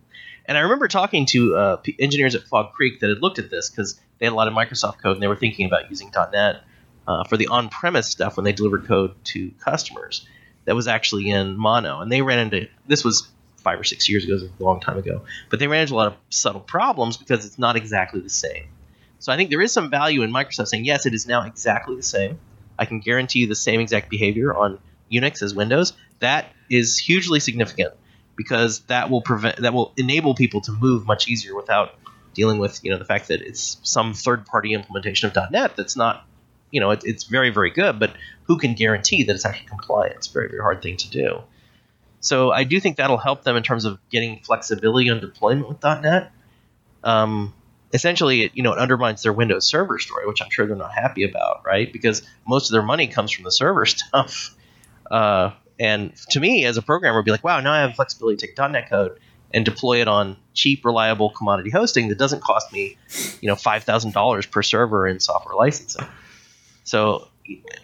[0.47, 3.69] and I remember talking to uh, engineers at Fog Creek that had looked at this
[3.69, 6.62] because they had a lot of Microsoft code and they were thinking about using .NET
[7.08, 10.28] uh, for the on-premise stuff when they delivered code to customers.
[10.65, 14.23] That was actually in Mono, and they ran into this was five or six years
[14.23, 15.23] ago, a long time ago.
[15.49, 18.65] But they ran into a lot of subtle problems because it's not exactly the same.
[19.19, 21.95] So I think there is some value in Microsoft saying yes, it is now exactly
[21.95, 22.39] the same.
[22.78, 24.80] I can guarantee you the same exact behavior on
[25.12, 25.93] Unix as Windows.
[26.19, 27.93] That is hugely significant
[28.36, 31.95] because that will prevent that will enable people to move much easier without
[32.34, 35.95] dealing with you know the fact that it's some third party implementation of .NET that's
[35.95, 36.25] not
[36.71, 40.15] you know it, it's very very good, but who can guarantee that it's actually compliant?
[40.17, 41.41] It's a very very hard thing to do.
[42.19, 45.84] So I do think that'll help them in terms of getting flexibility on deployment with
[45.84, 46.32] .NET.
[47.04, 47.54] Um,
[47.93, 50.93] essentially, it, you know, it undermines their Windows Server story, which I'm sure they're not
[50.93, 51.91] happy about, right?
[51.91, 54.56] Because most of their money comes from the server stuff.
[55.10, 58.38] Uh, and to me, as a programmer, would be like, wow, now I have flexibility
[58.38, 59.19] to take .NET code
[59.54, 62.98] and deploy it on cheap, reliable commodity hosting that doesn't cost me,
[63.41, 66.06] you know, five thousand dollars per server in software licensing.
[66.84, 67.28] So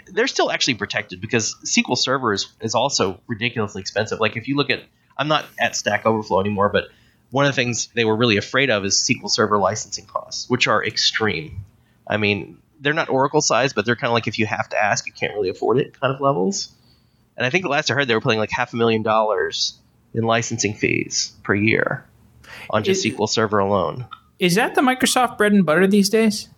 [0.08, 4.20] they're still actually protected because SQL Server is, is also ridiculously expensive.
[4.20, 4.84] Like if you look at,
[5.18, 6.86] I'm not at Stack Overflow anymore, but
[7.32, 10.68] one of the things they were really afraid of is SQL Server licensing costs, which
[10.68, 11.66] are extreme.
[12.08, 14.84] I mean, they're not Oracle size, but they're kind of like if you have to
[14.84, 16.72] ask, you can't really afford it kind of levels.
[17.38, 19.80] And I think the last I heard, they were paying like half a million dollars
[20.14, 22.06] in licensing fees per year
[22.70, 24.08] on just Is- SQL Server alone.
[24.40, 26.50] Is that the Microsoft bread and butter these days?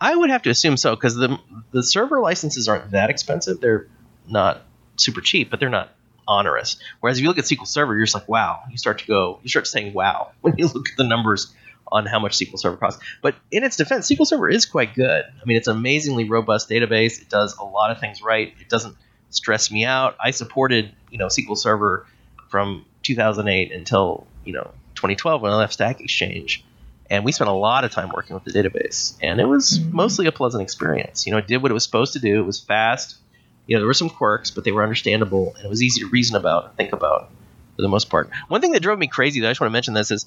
[0.00, 1.38] I would have to assume so because the
[1.72, 3.60] the server licenses aren't that expensive.
[3.60, 3.86] They're
[4.26, 4.62] not
[4.96, 5.94] super cheap, but they're not
[6.26, 6.76] onerous.
[7.00, 8.60] Whereas if you look at SQL Server, you're just like, wow.
[8.70, 11.52] You start to go, you start saying wow when you look at the numbers
[11.92, 13.02] on how much SQL Server costs.
[13.20, 15.24] But in its defense, SQL Server is quite good.
[15.24, 17.20] I mean, it's an amazingly robust database.
[17.20, 18.54] It does a lot of things right.
[18.60, 18.96] It doesn't
[19.30, 20.16] stress me out.
[20.22, 22.06] I supported, you know, SQL Server
[22.48, 26.64] from 2008 until you know 2012 when I left Stack Exchange
[27.08, 29.96] and we spent a lot of time working with the database and it was mm-hmm.
[29.96, 32.46] mostly a pleasant experience you know it did what it was supposed to do it
[32.46, 33.16] was fast
[33.70, 36.08] you know there were some quirks but they were understandable and it was easy to
[36.08, 37.30] reason about and think about
[37.76, 38.28] for the most part.
[38.48, 40.26] One thing that drove me crazy that i just want to mention this is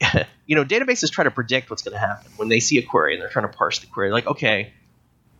[0.46, 2.30] you know databases try to predict what's going to happen.
[2.36, 4.72] When they see a query and they're trying to parse the query like okay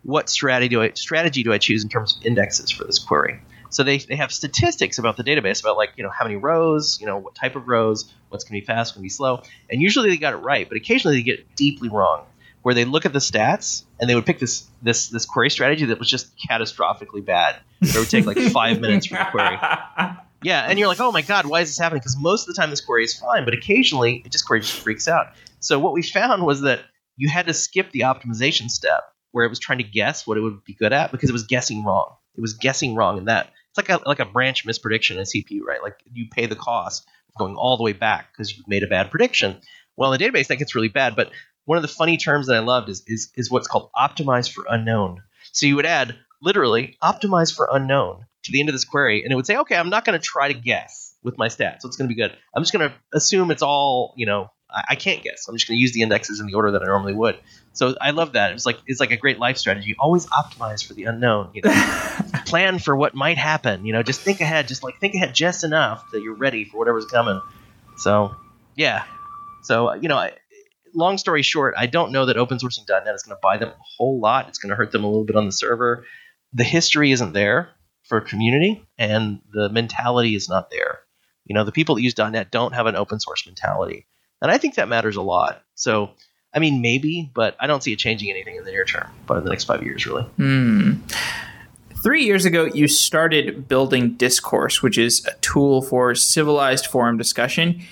[0.03, 3.41] what strategy do I strategy do I choose in terms of indexes for this query?
[3.71, 7.01] So they, they have statistics about the database about like you know how many rows,
[7.01, 9.09] you know what type of rows, what's going to be fast, what's going to be
[9.09, 12.25] slow, and usually they got it right, but occasionally they get deeply wrong,
[12.66, 15.85] where they look at the stats and they would pick this this this query strategy
[15.85, 17.55] that was just catastrophically bad.
[17.81, 19.57] It would take like five minutes for the query.
[20.42, 22.00] Yeah, and you're like, oh my god, why is this happening?
[22.00, 24.81] Because most of the time this query is fine, but occasionally it just query just
[24.81, 25.29] freaks out.
[25.61, 26.81] So what we found was that
[27.16, 30.40] you had to skip the optimization step where it was trying to guess what it
[30.40, 32.16] would be good at because it was guessing wrong.
[32.37, 35.62] It was guessing wrong, and that it's like a like a branch misprediction in CPU,
[35.62, 35.83] right?
[35.83, 38.88] Like you pay the cost of going all the way back because you made a
[38.88, 39.61] bad prediction.
[39.96, 41.31] Well, in the database that gets really bad, but
[41.66, 44.64] one of the funny terms that I loved is is is what's called optimize for
[44.68, 45.22] unknown.
[45.52, 49.33] So you would add literally optimize for unknown to the end of this query, and
[49.33, 51.88] it would say, okay, I'm not going to try to guess with my stats, so
[51.88, 52.37] it's going to be good.
[52.55, 55.48] I'm just going to assume it's all, you know, I, I can't guess.
[55.48, 57.37] I'm just going to use the indexes in the order that I normally would.
[57.72, 58.52] So I love that.
[58.52, 59.96] It's like it's like a great life strategy.
[59.98, 61.50] Always optimize for the unknown.
[61.55, 61.72] You know,
[62.46, 63.85] plan for what might happen.
[63.85, 64.68] You know, just think ahead.
[64.68, 67.40] Just like think ahead just enough that you're ready for whatever's coming.
[67.98, 68.35] So
[68.76, 69.05] yeah.
[69.62, 70.33] So you know, I,
[70.97, 73.69] long story short, I don't know that open sourcing .NET is going to buy them
[73.69, 74.49] a whole lot.
[74.49, 76.05] It's going to hurt them a little bit on the server.
[76.53, 77.69] The history isn't there
[78.05, 81.01] for community, and the mentality is not there.
[81.45, 84.07] You know, the people that use .NET don't have an open source mentality,
[84.41, 85.63] and I think that matters a lot.
[85.75, 86.11] So,
[86.55, 89.39] I mean, maybe, but I don't see it changing anything in the near term, but
[89.39, 90.23] in the next five years, really.
[90.23, 90.95] Hmm.
[92.03, 97.83] Three years ago, you started building Discourse, which is a tool for civilized forum discussion.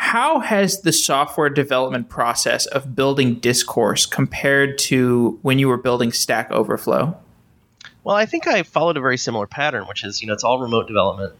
[0.00, 6.12] How has the software development process of building Discourse compared to when you were building
[6.12, 7.18] Stack Overflow?
[8.04, 10.60] Well, I think I followed a very similar pattern, which is, you know, it's all
[10.60, 11.34] remote development.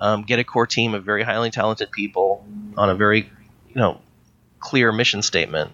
[0.00, 3.28] Um, get a core team of very highly talented people on a very,
[3.68, 4.00] you know,
[4.60, 5.72] clear mission statement,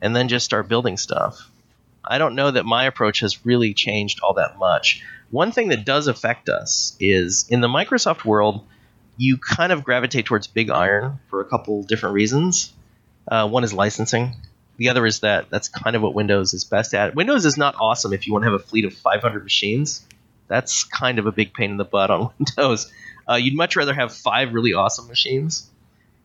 [0.00, 1.50] and then just start building stuff.
[2.04, 5.02] I don't know that my approach has really changed all that much.
[5.32, 8.64] One thing that does affect us is in the Microsoft world,
[9.16, 12.72] you kind of gravitate towards big iron for a couple different reasons.
[13.28, 14.34] Uh, one is licensing.
[14.76, 17.14] The other is that that's kind of what Windows is best at.
[17.14, 20.04] Windows is not awesome if you want to have a fleet of 500 machines.
[20.48, 22.92] That's kind of a big pain in the butt on Windows.
[23.28, 25.68] Uh, you'd much rather have five really awesome machines,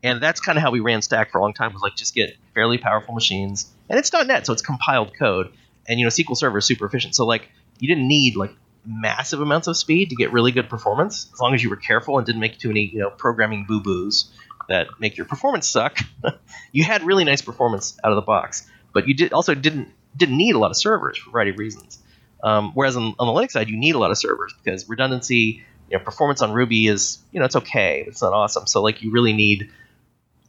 [0.04, 1.74] and that's kind of how we ran Stack for a long time.
[1.74, 5.52] Was like just get fairly powerful machines, and it's .NET, so it's compiled code,
[5.88, 7.16] and you know SQL Server is super efficient.
[7.16, 7.50] So like
[7.80, 8.54] you didn't need like
[8.86, 12.18] massive amounts of speed to get really good performance, as long as you were careful
[12.18, 14.32] and didn't make too many you know programming boo boos
[14.70, 16.00] that make your performance suck.
[16.72, 20.38] you had really nice performance out of the box, but you did also didn't didn't
[20.38, 22.00] need a lot of servers for a variety of reasons.
[22.44, 25.64] Um, whereas on, on the Linux side, you need a lot of servers because redundancy,
[25.90, 28.68] you know, performance on Ruby is you know it's okay, it's not awesome.
[28.68, 29.70] So like you really need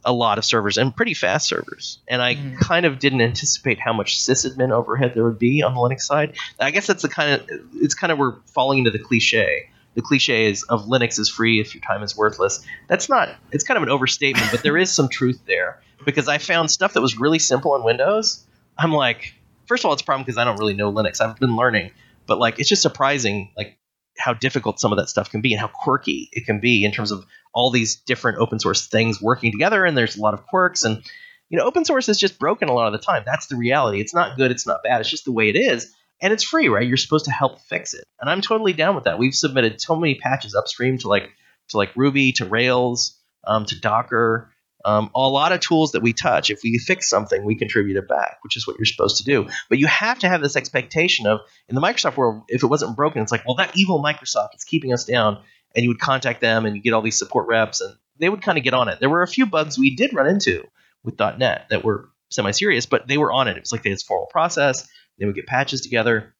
[0.05, 1.99] a lot of servers and pretty fast servers.
[2.07, 2.59] And I Mhm.
[2.59, 6.35] kind of didn't anticipate how much sysadmin overhead there would be on the Linux side.
[6.59, 9.69] I guess that's the kind of it's kind of we're falling into the cliche.
[9.95, 12.65] The cliche is of Linux is free if your time is worthless.
[12.87, 13.29] That's not.
[13.51, 16.93] It's kind of an overstatement, but there is some truth there because I found stuff
[16.93, 18.43] that was really simple on Windows.
[18.77, 19.35] I'm like,
[19.67, 21.21] first of all, it's a problem because I don't really know Linux.
[21.21, 21.91] I've been learning,
[22.25, 23.77] but like it's just surprising like
[24.17, 26.91] how difficult some of that stuff can be and how quirky it can be in
[26.91, 30.45] terms of all these different open source things working together and there's a lot of
[30.45, 31.03] quirks and
[31.49, 33.23] you know open source is just broken a lot of the time.
[33.25, 33.99] That's the reality.
[33.99, 35.01] It's not good it's not bad.
[35.01, 36.87] It's just the way it is and it's free right?
[36.87, 38.05] You're supposed to help fix it.
[38.19, 39.19] And i'm totally down with that.
[39.19, 41.29] We've submitted so many patches upstream to like
[41.69, 44.51] to like ruby to rails um, to docker
[44.85, 48.07] um, a lot of tools that we touch if we fix something we contribute it
[48.07, 51.27] back which is what you're supposed to do but you have to have this expectation
[51.27, 54.55] of in the microsoft world if it wasn't broken it's like well that evil microsoft
[54.55, 55.39] is keeping us down
[55.75, 58.41] and you would contact them and you get all these support reps and they would
[58.41, 58.99] kind of get on it.
[58.99, 60.65] There were a few bugs we did run into
[61.03, 63.57] with .NET that were semi-serious, but they were on it.
[63.57, 64.87] It was like they had this formal process.
[65.19, 66.35] They would get patches together,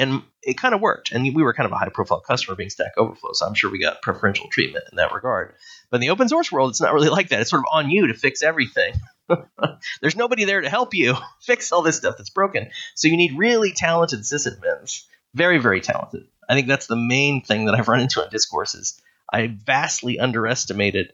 [0.00, 1.12] and it kind of worked.
[1.12, 3.78] And we were kind of a high-profile customer being Stack Overflow, so I'm sure we
[3.78, 5.54] got preferential treatment in that regard.
[5.90, 7.40] But in the open source world, it's not really like that.
[7.40, 8.94] It's sort of on you to fix everything.
[10.00, 12.70] There's nobody there to help you fix all this stuff that's broken.
[12.94, 16.26] So you need really talented sysadmins, very, very talented.
[16.48, 19.00] I think that's the main thing that I've run into in discourses.
[19.32, 21.12] I vastly underestimated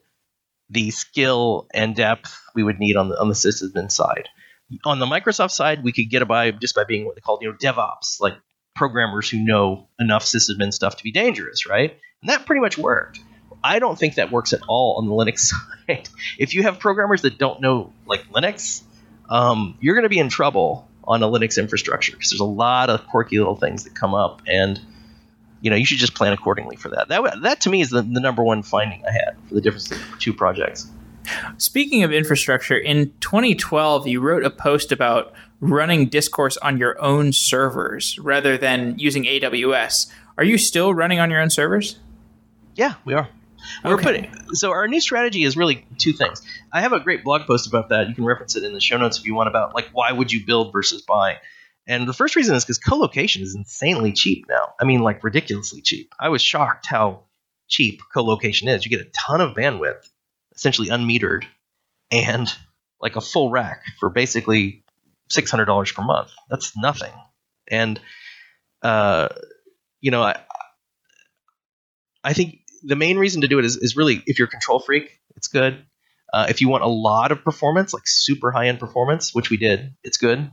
[0.70, 4.28] the skill and depth we would need on the on the sysadmin side.
[4.84, 7.48] On the Microsoft side, we could get by just by being what they call you
[7.48, 8.34] know DevOps, like
[8.76, 11.98] programmers who know enough sysadmin stuff to be dangerous, right?
[12.22, 13.20] And that pretty much worked.
[13.64, 16.08] I don't think that works at all on the Linux side.
[16.38, 18.82] if you have programmers that don't know like Linux,
[19.28, 22.90] um, you're going to be in trouble on a Linux infrastructure because there's a lot
[22.90, 24.80] of quirky little things that come up, and
[25.60, 27.08] you know you should just plan accordingly for that.
[27.08, 29.88] That that to me is the, the number one finding I had for the difference
[29.88, 30.88] the two projects.
[31.58, 37.32] Speaking of infrastructure, in 2012, you wrote a post about running Discourse on your own
[37.32, 40.06] servers rather than using AWS.
[40.38, 41.98] Are you still running on your own servers?
[42.74, 43.28] Yeah, we are.
[43.84, 46.42] We're putting so our new strategy is really two things.
[46.72, 48.08] I have a great blog post about that.
[48.08, 50.32] You can reference it in the show notes if you want about like why would
[50.32, 51.38] you build versus buy.
[51.86, 54.74] And the first reason is because co-location is insanely cheap now.
[54.80, 56.14] I mean, like ridiculously cheap.
[56.18, 57.24] I was shocked how
[57.68, 58.84] cheap co-location is.
[58.84, 60.08] You get a ton of bandwidth,
[60.54, 61.44] essentially unmetered,
[62.10, 62.52] and
[63.00, 64.84] like a full rack for basically
[65.28, 66.30] six hundred dollars per month.
[66.48, 67.12] That's nothing.
[67.68, 68.00] And
[68.82, 69.28] uh,
[70.00, 70.38] you know, I
[72.22, 74.78] I think the main reason to do it is, is really if you're a control
[74.78, 75.84] freak, it's good.
[76.32, 79.56] Uh, if you want a lot of performance, like super high end performance, which we
[79.56, 80.50] did, it's good.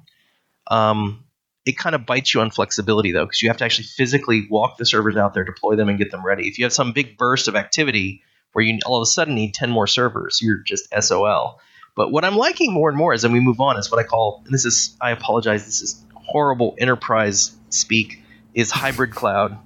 [0.68, 1.26] Um,
[1.66, 4.78] it kind of bites you on flexibility though, because you have to actually physically walk
[4.78, 6.48] the servers out there, deploy them, and get them ready.
[6.48, 8.22] If you have some big burst of activity
[8.54, 11.60] where you all of a sudden need 10 more servers, you're just SOL.
[11.96, 14.42] But what I'm liking more and more as we move on is what I call,
[14.46, 19.58] and this is, I apologize, this is horrible enterprise speak, is hybrid cloud.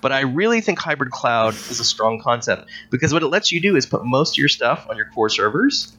[0.00, 3.60] But I really think hybrid cloud is a strong concept because what it lets you
[3.60, 5.96] do is put most of your stuff on your core servers.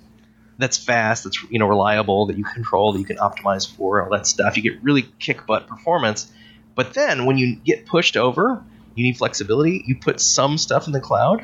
[0.58, 4.12] That's fast, that's you know reliable, that you control, that you can optimize for, all
[4.12, 4.56] that stuff.
[4.56, 6.32] You get really kick butt performance.
[6.76, 9.84] But then when you get pushed over, you need flexibility.
[9.86, 11.44] You put some stuff in the cloud,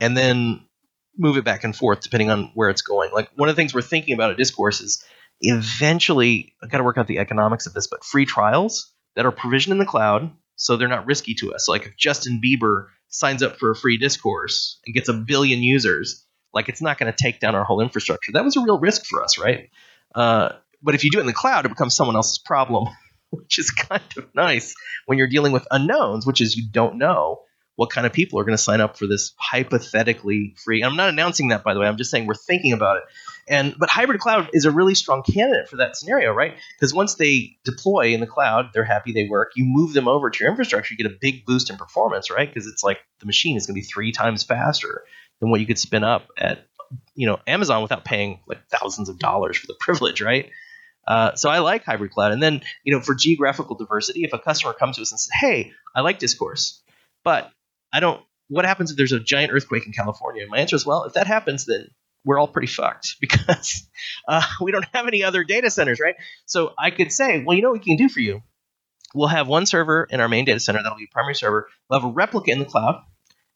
[0.00, 0.63] and then
[1.16, 3.10] move it back and forth depending on where it's going.
[3.12, 5.04] Like one of the things we're thinking about at Discourse is
[5.40, 9.32] eventually I've got to work out the economics of this, but free trials that are
[9.32, 11.68] provisioned in the cloud, so they're not risky to us.
[11.68, 16.24] Like if Justin Bieber signs up for a free discourse and gets a billion users,
[16.52, 18.32] like it's not going to take down our whole infrastructure.
[18.32, 19.70] That was a real risk for us, right?
[20.14, 22.88] Uh, but if you do it in the cloud, it becomes someone else's problem,
[23.30, 24.74] which is kind of nice
[25.06, 27.40] when you're dealing with unknowns, which is you don't know
[27.76, 30.82] what kind of people are going to sign up for this hypothetically free.
[30.82, 31.86] I'm not announcing that, by the way.
[31.86, 33.02] I'm just saying we're thinking about it.
[33.48, 36.54] And but hybrid cloud is a really strong candidate for that scenario, right?
[36.78, 39.52] Because once they deploy in the cloud, they're happy they work.
[39.56, 42.48] You move them over to your infrastructure, you get a big boost in performance, right?
[42.48, 45.04] Because it's like the machine is going to be three times faster
[45.40, 46.66] than what you could spin up at
[47.14, 50.50] you know Amazon without paying like thousands of dollars for the privilege, right?
[51.06, 52.32] Uh, so I like hybrid cloud.
[52.32, 55.32] And then you know for geographical diversity, if a customer comes to us and says,
[55.38, 56.82] "Hey, I like Discourse,
[57.24, 57.50] but
[57.94, 60.42] I don't," what happens if there's a giant earthquake in California?
[60.42, 61.88] And my answer is, well, if that happens, then
[62.24, 63.88] we're all pretty fucked because
[64.28, 66.14] uh, we don't have any other data centers, right?
[66.46, 68.42] So I could say, well, you know what we can do for you?
[69.14, 71.68] We'll have one server in our main data center that'll be a primary server.
[71.88, 73.00] We'll have a replica in the cloud.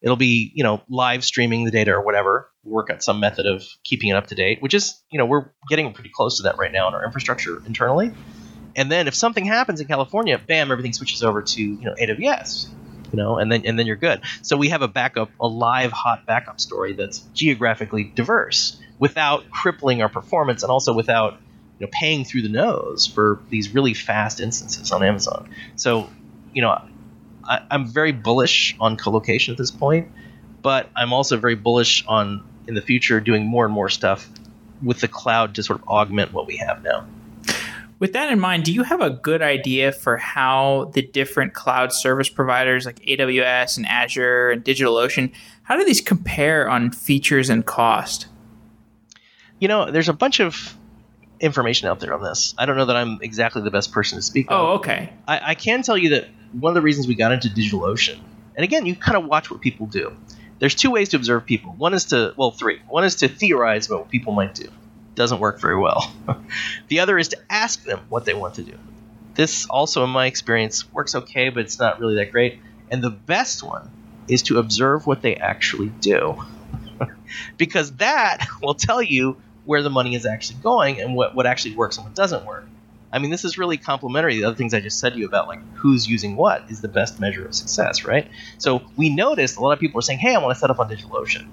[0.01, 2.49] It'll be, you know, live streaming the data or whatever.
[2.63, 5.27] We'll work out some method of keeping it up to date, which is, you know,
[5.27, 8.13] we're getting pretty close to that right now in our infrastructure internally.
[8.77, 12.69] And then if something happens in California, bam, everything switches over to, you know, AWS
[13.13, 14.21] you know, and then and then you're good.
[14.43, 20.03] So we have a backup, a live hot backup story that's geographically diverse without crippling
[20.03, 21.39] our performance and also without
[21.79, 25.49] you know paying through the nose for these really fast instances on Amazon.
[25.77, 26.09] So
[26.53, 26.81] you know,
[27.45, 30.11] I, I'm very bullish on colocation at this point,
[30.63, 34.29] but I'm also very bullish on in the future doing more and more stuff
[34.83, 37.07] with the cloud to sort of augment what we have now.
[37.99, 41.93] With that in mind, do you have a good idea for how the different cloud
[41.93, 45.33] service providers like AWS and Azure and DigitalOcean,
[45.65, 48.27] how do these compare on features and cost?
[49.59, 50.77] You know, there's a bunch of
[51.41, 52.55] information out there on this.
[52.57, 54.61] I don't know that I'm exactly the best person to speak on.
[54.61, 55.13] Oh, okay.
[55.27, 58.19] I, I can tell you that one of the reasons we got into DigitalOcean,
[58.57, 60.17] and again, you kind of watch what people do.
[60.61, 61.75] There's two ways to observe people.
[61.77, 62.81] One is to, well, three.
[62.89, 64.69] One is to theorize about what people might do.
[65.19, 66.15] Doesn't work very well.
[66.87, 68.79] the other is to ask them what they want to do.
[69.35, 72.61] This also, in my experience, works okay, but it's not really that great.
[72.89, 73.91] And the best one
[74.29, 76.41] is to observe what they actually do.
[77.57, 81.75] because that will tell you where the money is actually going and what, what actually
[81.75, 82.69] works and what doesn't work.
[83.13, 84.37] I mean, this is really complementary.
[84.37, 86.87] The other things I just said to you about like who's using what is the
[86.87, 88.31] best measure of success, right?
[88.59, 90.79] So we noticed a lot of people are saying, "Hey, I want to set up
[90.79, 91.49] on DigitalOcean,"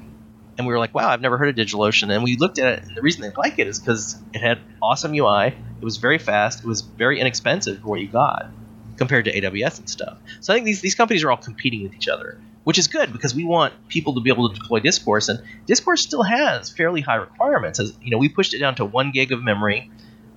[0.58, 2.84] and we were like, "Wow, I've never heard of DigitalOcean." And we looked at it,
[2.88, 5.48] and the reason they like it is because it had awesome UI.
[5.48, 6.60] It was very fast.
[6.60, 8.50] It was very inexpensive for what you got
[8.98, 10.18] compared to AWS and stuff.
[10.40, 13.12] So I think these these companies are all competing with each other, which is good
[13.12, 17.02] because we want people to be able to deploy Discourse, and Discourse still has fairly
[17.02, 17.80] high requirements.
[17.80, 19.92] As you know, we pushed it down to one gig of memory.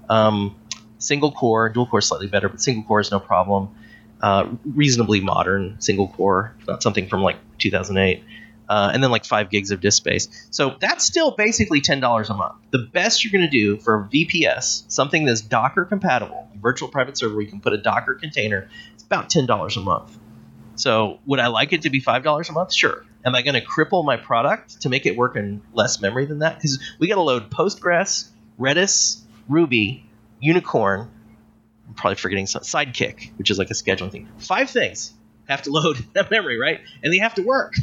[0.09, 0.57] Um,
[0.99, 3.71] single core, dual core is slightly better, but single core is no problem.
[4.21, 8.25] Uh, reasonably modern single core, not something from like 2008.
[8.69, 10.29] Uh, and then like five gigs of disk space.
[10.51, 12.57] So that's still basically ten dollars a month.
[12.71, 17.35] The best you're going to do for VPS, something that's Docker compatible, virtual private server
[17.35, 20.19] where you can put a Docker container, it's about ten dollars a month.
[20.77, 22.75] So would I like it to be five dollars a month?
[22.75, 23.05] Sure.
[23.25, 26.41] Am I going to cripple my product to make it work in less memory than
[26.41, 26.57] that?
[26.57, 28.29] Because we got to load Postgres,
[28.61, 30.07] Redis, Ruby,
[30.41, 31.11] Unicorn,
[31.89, 34.29] I'm probably forgetting some Sidekiq, which is like a scheduling thing.
[34.39, 35.12] Five things
[35.49, 36.81] have to load that memory, right?
[37.03, 37.75] And they have to work.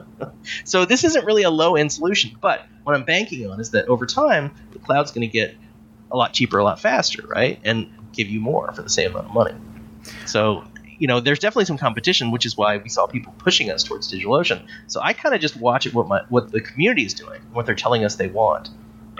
[0.64, 3.86] so this isn't really a low end solution, but what I'm banking on is that
[3.88, 5.54] over time the cloud's going to get
[6.10, 7.58] a lot cheaper, a lot faster, right?
[7.64, 9.54] And give you more for the same amount of money.
[10.26, 10.64] So
[10.98, 14.12] you know, there's definitely some competition, which is why we saw people pushing us towards
[14.12, 14.64] DigitalOcean.
[14.86, 17.66] So I kind of just watch it what my what the community is doing, what
[17.66, 18.70] they're telling us they want,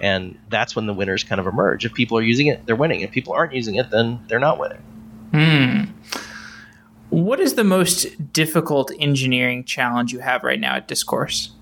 [0.01, 1.85] and that's when the winners kind of emerge.
[1.85, 3.01] If people are using it, they're winning.
[3.01, 4.79] If people aren't using it, then they're not winning.
[5.33, 5.85] Hmm.
[7.13, 11.53] What is the most difficult engineering challenge you have right now at Discourse?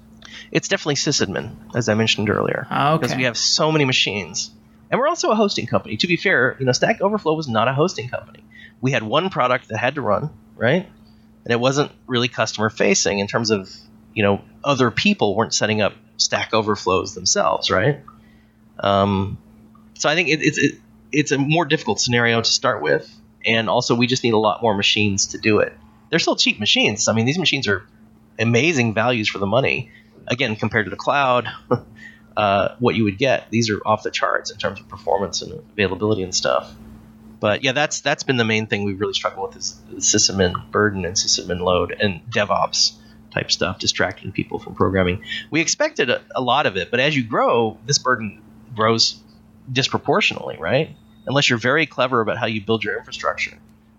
[0.53, 4.53] It's definitely sysadmin, as I mentioned earlier, Ah, because we have so many machines,
[4.93, 5.97] and we're also a hosting company.
[5.97, 8.45] To be fair, you know, Stack Overflow was not a hosting company.
[8.81, 10.87] We had one product that had to run, right?
[11.45, 13.75] And it wasn't really customer facing in terms of,
[14.15, 17.99] you know, other people weren't setting up Stack Overflows themselves, right?
[18.79, 19.37] Um,
[19.95, 20.75] so I think it, it's it,
[21.11, 23.13] it's a more difficult scenario to start with,
[23.45, 25.73] and also we just need a lot more machines to do it.
[26.11, 27.09] They're still cheap machines.
[27.09, 27.85] I mean, these machines are
[28.39, 29.91] amazing values for the money.
[30.27, 31.49] Again, compared to the cloud,
[32.37, 35.53] uh, what you would get, these are off the charts in terms of performance and
[35.73, 36.73] availability and stuff.
[37.39, 41.07] But yeah, that's that's been the main thing we've really struggled with is sysadmin burden
[41.07, 42.93] and sysadmin load and DevOps
[43.33, 45.23] type stuff, distracting people from programming.
[45.51, 48.43] We expected a, a lot of it, but as you grow, this burden
[48.75, 49.19] grows
[49.73, 50.97] disproportionately, right?
[51.27, 53.57] Unless you're very clever about how you build your infrastructure.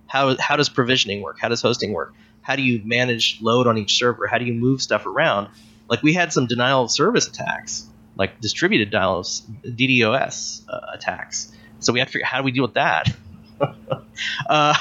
[0.08, 1.38] How, how does provisioning work?
[1.40, 2.14] How does hosting work?
[2.42, 4.28] How do you manage load on each server?
[4.28, 5.48] How do you move stuff around?
[5.88, 7.86] Like we had some denial of service attacks,
[8.18, 9.26] like distributed denial of
[9.64, 11.52] DDoS uh, attacks.
[11.80, 13.14] So we have to figure out how do we deal with that.
[14.50, 14.76] uh,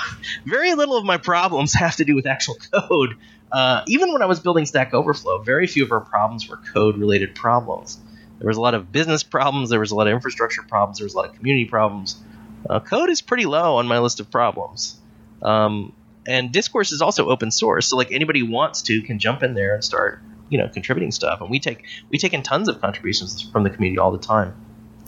[0.45, 3.17] very little of my problems have to do with actual code.
[3.53, 6.97] Uh, even when I was building Stack Overflow, very few of our problems were code
[6.97, 7.99] related problems.
[8.39, 11.05] There was a lot of business problems, there was a lot of infrastructure problems, there
[11.05, 12.23] was a lot of community problems.
[12.69, 14.99] Uh, code is pretty low on my list of problems.
[15.43, 15.93] Um,
[16.27, 19.75] and Discourse is also open source, so like anybody wants to can jump in there
[19.75, 21.41] and start, you know, contributing stuff.
[21.41, 24.55] And we take we take in tons of contributions from the community all the time,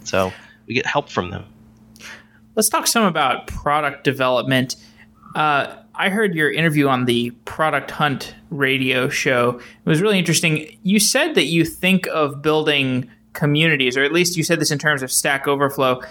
[0.04, 0.32] so
[0.66, 1.44] we get help from them.
[2.54, 4.76] Let's talk some about product development.
[5.34, 9.60] Uh, I heard your interview on the Product Hunt radio show.
[9.84, 10.78] It was really interesting.
[10.82, 14.78] You said that you think of building communities, or at least you said this in
[14.78, 16.02] terms of Stack Overflow,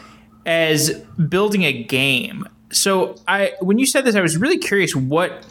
[0.45, 0.91] as
[1.29, 2.47] building a game.
[2.71, 5.45] So I, when you said this, I was really curious what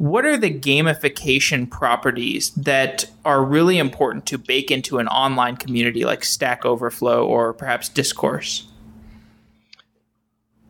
[0.00, 6.06] what are the gamification properties that are really important to bake into an online community
[6.06, 8.66] like Stack Overflow or perhaps Discourse?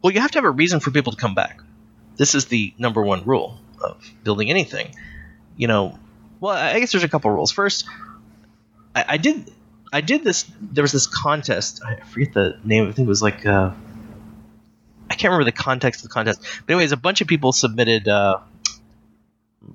[0.02, 1.62] Well, you have to have a reason for people to come back.
[2.16, 4.96] This is the number one rule of building anything.
[5.56, 5.96] You know,
[6.40, 7.52] well, I guess there's a couple rules.
[7.52, 7.86] First,
[8.96, 9.48] I, I did,
[9.92, 10.50] I did this.
[10.60, 11.82] There was this contest.
[11.84, 12.88] I forget the name.
[12.88, 13.72] I think it was like, uh,
[15.10, 16.42] I can't remember the context of the contest.
[16.66, 18.38] But anyways, a bunch of people submitted uh,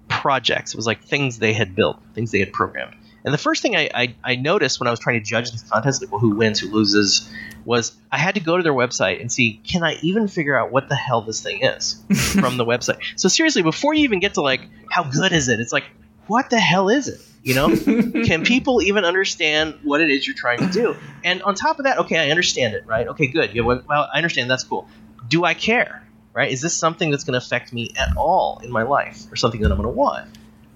[0.08, 0.74] projects.
[0.74, 2.96] It was like things they had built, things they had programmed.
[3.26, 5.64] And the first thing I, I, I noticed when I was trying to judge this
[5.64, 7.28] contest, like well, who wins, who loses,
[7.66, 10.72] was I had to go to their website and see can I even figure out
[10.72, 12.04] what the hell this thing is
[12.40, 13.00] from the website.
[13.16, 14.62] So seriously, before you even get to like
[14.92, 15.86] how good is it, it's like
[16.28, 17.20] what the hell is it?
[17.46, 17.70] You know,
[18.26, 20.96] can people even understand what it is you're trying to do?
[21.24, 23.08] And on top of that, okay, I understand it, right?
[23.10, 23.54] Okay, good.
[23.54, 24.50] Yeah, well, I understand.
[24.50, 24.90] That's cool.
[25.28, 26.02] Do I care?
[26.34, 26.52] Right?
[26.52, 29.62] Is this something that's going to affect me at all in my life, or something
[29.62, 30.28] that I'm going to want?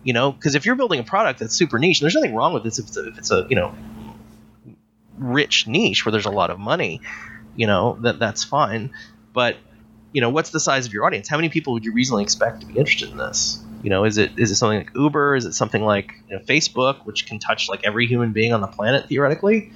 [0.03, 2.53] You know, because if you're building a product that's super niche, and there's nothing wrong
[2.53, 3.73] with this if it's a, if it's a you know
[5.17, 7.01] rich niche where there's a lot of money,
[7.55, 8.91] you know that that's fine.
[9.33, 9.57] But
[10.13, 11.27] you know, what's the size of your audience?
[11.27, 13.59] How many people would you reasonably expect to be interested in this?
[13.81, 15.35] You know, is it is it something like Uber?
[15.35, 18.61] Is it something like you know, Facebook, which can touch like every human being on
[18.61, 19.71] the planet theoretically,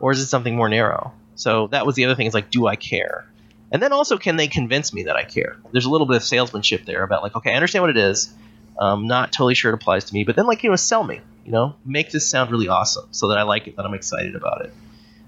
[0.00, 1.12] or is it something more narrow?
[1.34, 2.26] So that was the other thing.
[2.26, 3.26] Is like, do I care?
[3.70, 5.56] And then also, can they convince me that I care?
[5.72, 8.32] There's a little bit of salesmanship there about like, okay, I understand what it is.
[8.78, 11.20] Um, not totally sure it applies to me, but then like you know, sell me.
[11.44, 14.36] You know, make this sound really awesome so that I like it, that I'm excited
[14.36, 14.74] about it.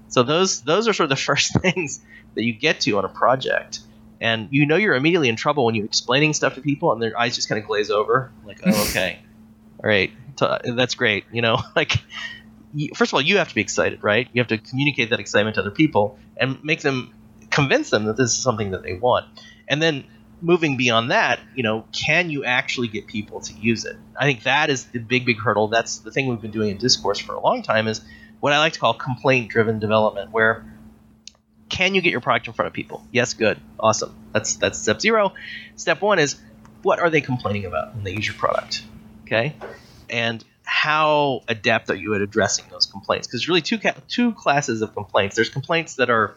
[0.09, 2.01] So those those are sort of the first things
[2.35, 3.79] that you get to on a project
[4.21, 7.17] and you know you're immediately in trouble when you're explaining stuff to people and their
[7.19, 8.31] eyes just kind of glaze over.
[8.45, 9.19] Like oh okay.
[9.83, 10.11] All right.
[10.63, 11.59] That's great you know?
[11.75, 11.97] Like
[12.95, 14.29] first of all you have to be excited right?
[14.31, 17.13] You have to communicate that excitement to other people and make them
[17.49, 19.25] convince them that this is something that they want.
[19.67, 20.05] And then
[20.43, 23.97] moving beyond that you know can you actually get people to use it?
[24.15, 25.67] I think that is the big big hurdle.
[25.67, 28.01] That's the thing we've been doing in discourse for a long time is
[28.41, 30.65] what i like to call complaint driven development where
[31.71, 33.03] can you get your product in front of people?
[33.11, 34.13] Yes, good, awesome.
[34.33, 35.33] That's that's step zero.
[35.77, 36.39] Step one is
[36.83, 38.83] what are they complaining about when they use your product?
[39.23, 39.55] Okay,
[40.09, 43.27] and how adept are you at addressing those complaints?
[43.27, 45.35] Because really two ca- two classes of complaints.
[45.35, 46.35] There's complaints that are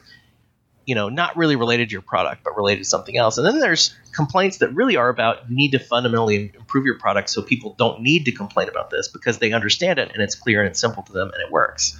[0.85, 3.59] you know not really related to your product but related to something else and then
[3.59, 7.73] there's complaints that really are about you need to fundamentally improve your product so people
[7.75, 10.79] don't need to complain about this because they understand it and it's clear and it's
[10.79, 11.99] simple to them and it works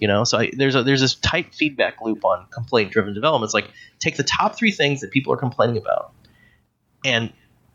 [0.00, 3.48] you know, so I, there's a there's this tight feedback loop on complaint driven development.
[3.48, 6.12] It's like take the top three things that people are complaining about
[7.04, 7.32] and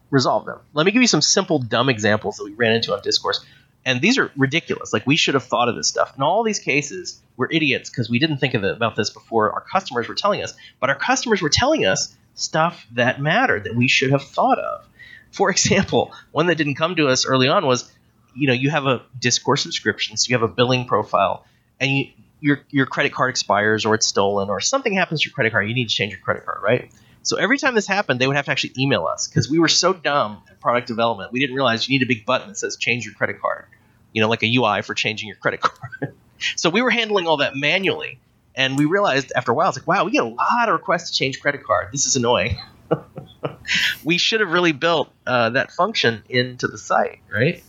[0.10, 0.60] resolve them.
[0.74, 3.46] Let me give you some simple dumb examples that we ran into on discourse.
[3.86, 4.92] And these are ridiculous.
[4.92, 6.14] Like we should have thought of this stuff.
[6.18, 9.62] In all these cases, we're idiots because we didn't think it, about this before our
[9.62, 10.56] customers were telling us.
[10.80, 14.88] But our customers were telling us stuff that mattered that we should have thought of.
[15.32, 17.92] For example, one that didn't come to us early on was,
[18.36, 21.46] you know, you have a discourse subscription, so you have a billing profile,
[21.80, 22.08] and you,
[22.40, 25.68] your your credit card expires or it's stolen or something happens to your credit card,
[25.68, 26.92] you need to change your credit card, right?
[27.24, 29.68] So every time this happened, they would have to actually email us because we were
[29.68, 31.32] so dumb at product development.
[31.32, 33.66] We didn't realize you need a big button that says change your credit card,
[34.14, 36.14] you know, like a UI for changing your credit card.
[36.56, 38.20] so we were handling all that manually.
[38.54, 41.10] And we realized after a while, it's like, wow, we get a lot of requests
[41.10, 41.90] to change credit card.
[41.92, 42.58] This is annoying.
[44.04, 47.64] we should have really built uh, that function into the site, right?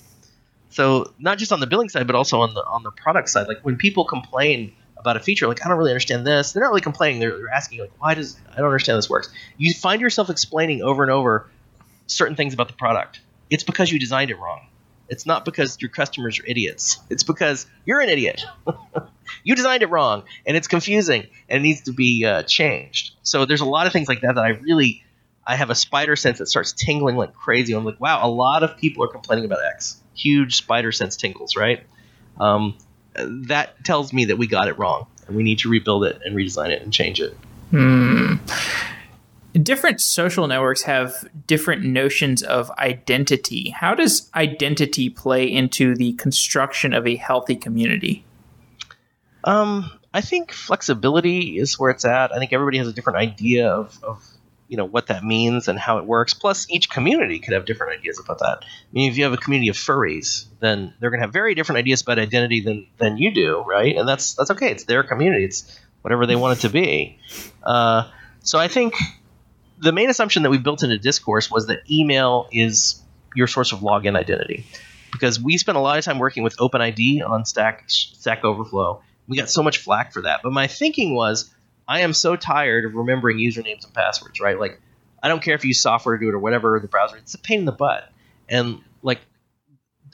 [0.77, 3.49] So not just on the billing side, but also on the on the product side.
[3.49, 6.69] Like when people complain about a feature, like I don't really understand this, they're not
[6.69, 7.19] really complaining.
[7.19, 9.31] They're, they're asking like, why does I don't understand this works?
[9.57, 11.49] You find yourself explaining over and over
[12.07, 13.23] certain things about the product.
[13.49, 14.67] It's because you designed it wrong.
[15.09, 16.99] It's not because your customers are idiots.
[17.09, 18.45] It's because you're an idiot.
[19.45, 23.15] you designed it wrong, and it's confusing, and it needs to be uh, changed.
[23.23, 25.05] So there's a lot of things like that that I really
[25.47, 27.73] I have a spider sense that starts tingling like crazy.
[27.73, 31.57] I'm like, wow, a lot of people are complaining about X huge spider sense tingles,
[31.57, 31.85] right?
[32.39, 32.77] Um,
[33.15, 36.37] that tells me that we got it wrong and we need to rebuild it and
[36.37, 37.37] redesign it and change it.
[37.71, 38.35] Hmm.
[39.53, 43.71] Different social networks have different notions of identity.
[43.71, 48.25] How does identity play into the construction of a healthy community?
[49.45, 52.33] Um, I think flexibility is where it's at.
[52.33, 54.23] I think everybody has a different idea of, of
[54.69, 56.35] you know what that means and how it works.
[56.35, 58.59] Plus, each community could have different ideas about that.
[58.63, 61.55] I mean, if you have a community of furries, then they're going to have very
[61.55, 63.97] different ideas about identity than than you do, right?
[63.97, 64.71] And that's that's okay.
[64.71, 65.45] It's their community.
[65.45, 67.19] It's whatever they want it to be.
[67.63, 68.09] Uh,
[68.41, 68.95] so I think
[69.79, 73.03] the main assumption that we built into discourse was that email is
[73.35, 74.67] your source of login identity
[75.13, 79.03] because we spent a lot of time working with OpenID on Stack Stack Overflow.
[79.29, 81.53] We got so much flack for that, but my thinking was
[81.89, 84.59] I am so tired of remembering usernames and passwords, right?
[84.59, 84.81] Like,
[85.23, 87.17] I don't care if you use software to do it or whatever the browser.
[87.17, 88.11] It's a pain in the butt.
[88.49, 89.21] And like,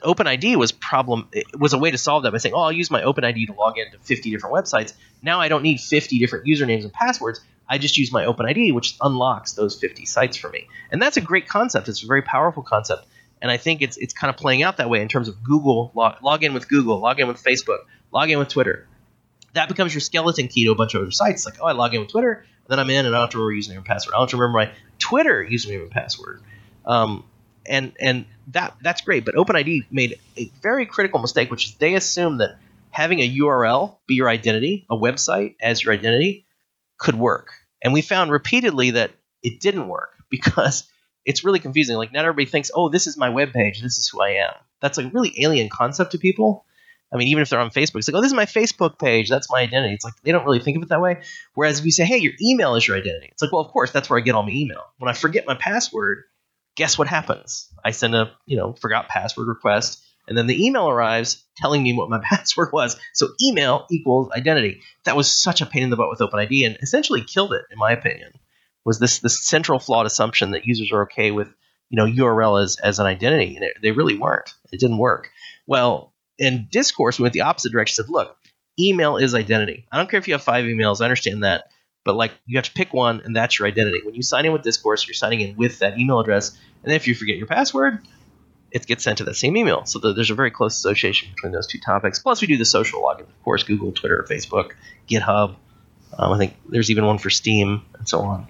[0.01, 2.91] OpenID was problem it was a way to solve that by saying, "Oh, I'll use
[2.91, 6.83] my OpenID to log into 50 different websites." Now I don't need 50 different usernames
[6.83, 7.39] and passwords.
[7.69, 10.67] I just use my OpenID, which unlocks those 50 sites for me.
[10.91, 11.87] And that's a great concept.
[11.87, 13.05] It's a very powerful concept.
[13.41, 15.91] And I think it's it's kind of playing out that way in terms of Google
[15.95, 17.79] log, log in with Google, log in with Facebook,
[18.11, 18.87] log in with Twitter
[19.53, 21.45] that becomes your skeleton key to a bunch of other sites.
[21.45, 23.37] Like, oh, I log in with Twitter, then I'm in, and I don't have to
[23.37, 24.13] remember username and password.
[24.13, 26.41] I don't have to remember my Twitter username and password.
[26.85, 27.23] Um,
[27.65, 29.25] and and that that's great.
[29.25, 32.57] But OpenID made a very critical mistake, which is they assumed that
[32.89, 36.45] having a URL be your identity, a website as your identity,
[36.97, 37.51] could work.
[37.81, 40.89] And we found repeatedly that it didn't work because
[41.25, 41.95] it's really confusing.
[41.95, 44.53] Like not everybody thinks, oh, this is my web page, this is who I am.
[44.81, 46.65] That's a really alien concept to people.
[47.13, 49.29] I mean, even if they're on Facebook, it's like, oh, this is my Facebook page.
[49.29, 49.93] That's my identity.
[49.93, 51.21] It's like they don't really think of it that way.
[51.53, 53.91] Whereas if you say, hey, your email is your identity, it's like, well, of course,
[53.91, 54.83] that's where I get all my email.
[54.97, 56.23] When I forget my password,
[56.75, 57.69] guess what happens?
[57.85, 61.93] I send a, you know, forgot password request, and then the email arrives telling me
[61.93, 62.97] what my password was.
[63.13, 64.81] So email equals identity.
[65.05, 67.77] That was such a pain in the butt with OpenID and essentially killed it, in
[67.77, 68.31] my opinion.
[68.85, 71.47] Was this this central flawed assumption that users are okay with
[71.89, 74.53] you know URL as as an identity, and they really weren't.
[74.71, 75.29] It didn't work.
[75.67, 77.95] Well, in discourse, we went the opposite direction.
[77.95, 78.37] Said, look,
[78.79, 79.85] email is identity.
[79.91, 81.01] I don't care if you have five emails.
[81.01, 81.65] I understand that.
[82.05, 84.01] But like you have to pick one, and that's your identity.
[84.03, 87.07] When you sign in with Discourse, you're signing in with that email address, and if
[87.07, 87.99] you forget your password,
[88.71, 89.85] it gets sent to that same email.
[89.85, 92.19] So there's a very close association between those two topics.
[92.19, 94.71] Plus, we do the social login, of course, Google, Twitter, Facebook,
[95.07, 95.55] GitHub.
[96.17, 98.47] Um, I think there's even one for Steam and so on.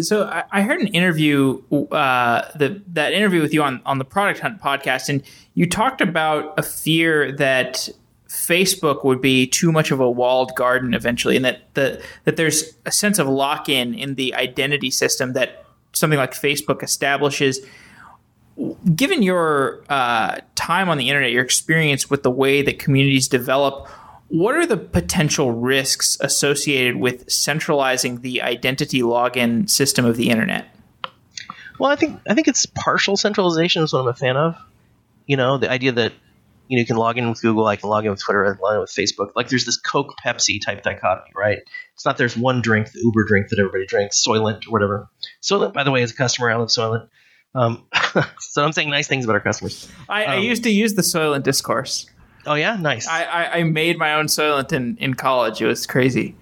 [0.00, 4.40] So I, heard an interview, uh, the, that interview with you on, on the Product
[4.40, 5.22] Hunt podcast, and
[5.52, 7.90] you talked about a fear that
[8.26, 12.72] Facebook would be too much of a walled garden eventually, and that the, that there's
[12.86, 17.60] a sense of lock in in the identity system that something like Facebook establishes.
[18.96, 23.88] Given your uh, time on the internet, your experience with the way that communities develop,
[24.32, 30.74] what are the potential risks associated with centralizing the identity login system of the internet?
[31.78, 34.56] Well, I think I think it's partial centralization is what I'm a fan of.
[35.26, 36.14] You know, the idea that
[36.66, 38.54] you know you can log in with Google, I can log in with Twitter, I
[38.54, 39.32] can log in with Facebook.
[39.36, 41.58] Like there's this Coke Pepsi type dichotomy, right?
[41.92, 45.10] It's not there's one drink, the Uber drink that everybody drinks, Soylent or whatever.
[45.42, 46.50] Soylent, by the way, is a customer.
[46.50, 47.06] I love Soylent.
[47.54, 47.86] Um,
[48.38, 49.90] so I'm saying nice things about our customers.
[50.08, 52.06] I, um, I used to use the Soylent discourse.
[52.46, 53.06] Oh yeah, nice.
[53.06, 55.60] I, I, I made my own Soylent in, in college.
[55.60, 56.36] It was crazy.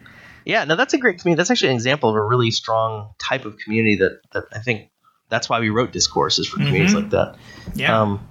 [0.44, 1.38] Yeah, no, that's a great community.
[1.38, 4.90] That's actually an example of a really strong type of community that, that I think
[5.28, 7.02] that's why we wrote discourses for communities mm-hmm.
[7.02, 7.36] like that.
[7.74, 8.00] Yeah.
[8.00, 8.28] Um,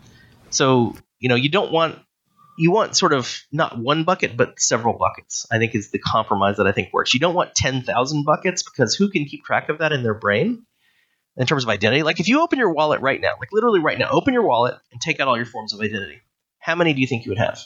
[0.49, 1.99] so you know, you don't want
[2.57, 5.45] you want sort of not one bucket but several buckets.
[5.51, 7.13] I think is the compromise that I think works.
[7.13, 10.15] You don't want ten thousand buckets because who can keep track of that in their
[10.15, 10.65] brain
[11.37, 12.01] in terms of identity?
[12.01, 14.75] Like if you open your wallet right now, like literally right now, open your wallet
[14.91, 16.21] and take out all your forms of identity
[16.59, 17.59] how many do you think you would have?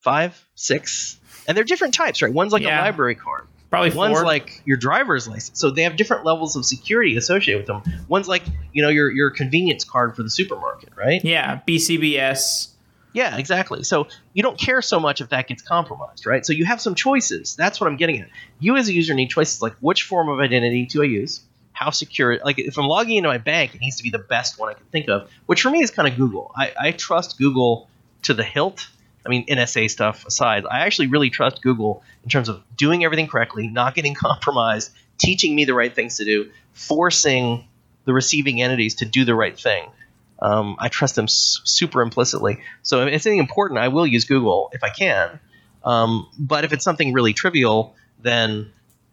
[0.00, 2.32] Five, six, and they're different types, right?
[2.32, 2.80] One's like yeah.
[2.80, 3.46] a library card.
[3.70, 4.10] Probably four.
[4.10, 5.60] One's like your driver's license.
[5.60, 8.04] So they have different levels of security associated with them.
[8.08, 8.42] One's like
[8.72, 11.22] you know your your convenience card for the supermarket, right?
[11.22, 12.68] Yeah, BCBS.
[13.12, 13.82] Yeah, exactly.
[13.84, 16.44] So you don't care so much if that gets compromised, right?
[16.44, 17.56] So you have some choices.
[17.56, 18.28] That's what I'm getting at.
[18.60, 21.40] You as a user need choices like which form of identity do I use?
[21.78, 24.58] How secure like if i'm logging into my bank it needs to be the best
[24.58, 26.50] one i can think of which for me is kind of google.
[26.56, 27.88] I, I trust google
[28.22, 28.88] to the hilt.
[29.24, 33.28] I mean nsa stuff aside i actually really trust google in terms of doing everything
[33.28, 37.64] correctly not getting compromised teaching me the right things to do forcing
[38.06, 39.84] the receiving entities to do the right thing.
[40.40, 42.60] Um, i trust them s- super implicitly.
[42.82, 45.38] So if it's anything important i will use google if i can.
[45.84, 48.72] Um, but if it's something really trivial then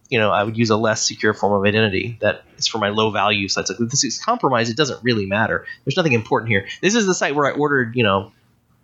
[0.09, 2.89] you know, I would use a less secure form of identity that is for my
[2.89, 3.69] low value sites.
[3.69, 5.65] Like if this is compromised, it doesn't really matter.
[5.83, 6.67] There's nothing important here.
[6.81, 8.31] This is the site where I ordered, you know,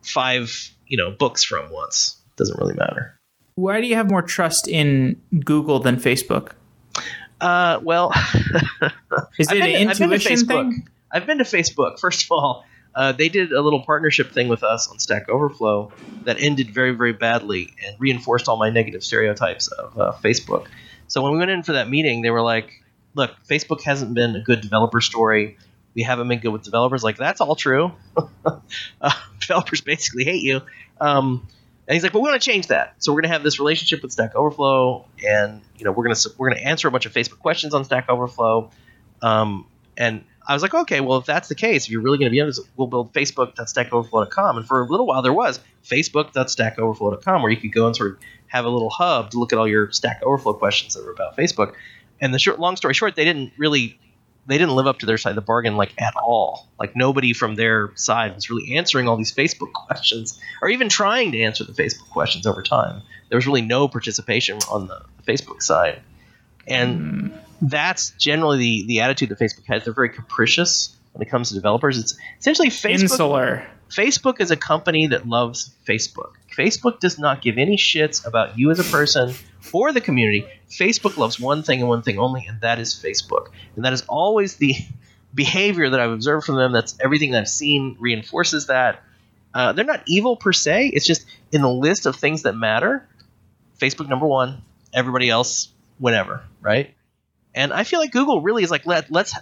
[0.01, 2.17] five, you know, books from once.
[2.31, 3.19] It doesn't really matter.
[3.55, 6.53] Why do you have more trust in Google than Facebook?
[7.39, 8.11] Uh, well,
[9.37, 10.87] is it an intuition thing?
[11.11, 11.99] I've been to Facebook.
[11.99, 12.65] First of all,
[12.95, 15.91] uh, they did a little partnership thing with us on Stack Overflow
[16.23, 20.67] that ended very, very badly and reinforced all my negative stereotypes of uh, Facebook.
[21.11, 22.81] So when we went in for that meeting, they were like,
[23.15, 25.57] "Look, Facebook hasn't been a good developer story.
[25.93, 27.03] We haven't been good with developers.
[27.03, 27.91] Like that's all true.
[29.01, 30.61] uh, developers basically hate you."
[31.01, 31.45] Um,
[31.85, 32.95] and he's like, "But we want to change that.
[32.99, 36.15] So we're going to have this relationship with Stack Overflow, and you know, we're going
[36.15, 38.71] to we're going to answer a bunch of Facebook questions on Stack Overflow."
[39.21, 39.65] Um,
[39.97, 42.31] and I was like, okay, well, if that's the case, if you're really going to
[42.31, 44.57] be honest, we'll build facebook.stackoverflow.com.
[44.57, 48.19] And for a little while, there was facebook.stackoverflow.com where you could go and sort of
[48.47, 51.37] have a little hub to look at all your Stack Overflow questions that were about
[51.37, 51.73] Facebook.
[52.19, 53.99] And the short, long story short, they didn't really
[54.47, 56.67] they didn't live up to their side of the bargain like at all.
[56.79, 61.31] Like nobody from their side was really answering all these Facebook questions or even trying
[61.33, 63.01] to answer the Facebook questions over time.
[63.29, 66.01] There was really no participation on the Facebook side.
[66.67, 67.30] And mm.
[67.61, 69.83] That's generally the, the attitude that Facebook has.
[69.83, 71.97] They're very capricious when it comes to developers.
[71.97, 73.01] It's essentially Facebook.
[73.01, 73.67] Insular.
[73.89, 76.31] Facebook is a company that loves Facebook.
[76.55, 79.33] Facebook does not give any shits about you as a person
[79.73, 80.45] or the community.
[80.69, 83.47] Facebook loves one thing and one thing only, and that is Facebook.
[83.75, 84.75] And that is always the
[85.35, 86.71] behavior that I've observed from them.
[86.71, 89.03] That's everything that I've seen reinforces that.
[89.53, 90.87] Uh, they're not evil per se.
[90.93, 93.07] It's just in the list of things that matter.
[93.79, 94.61] Facebook number one.
[94.93, 96.93] Everybody else, whatever, right?
[97.53, 99.33] And I feel like Google really is like let let's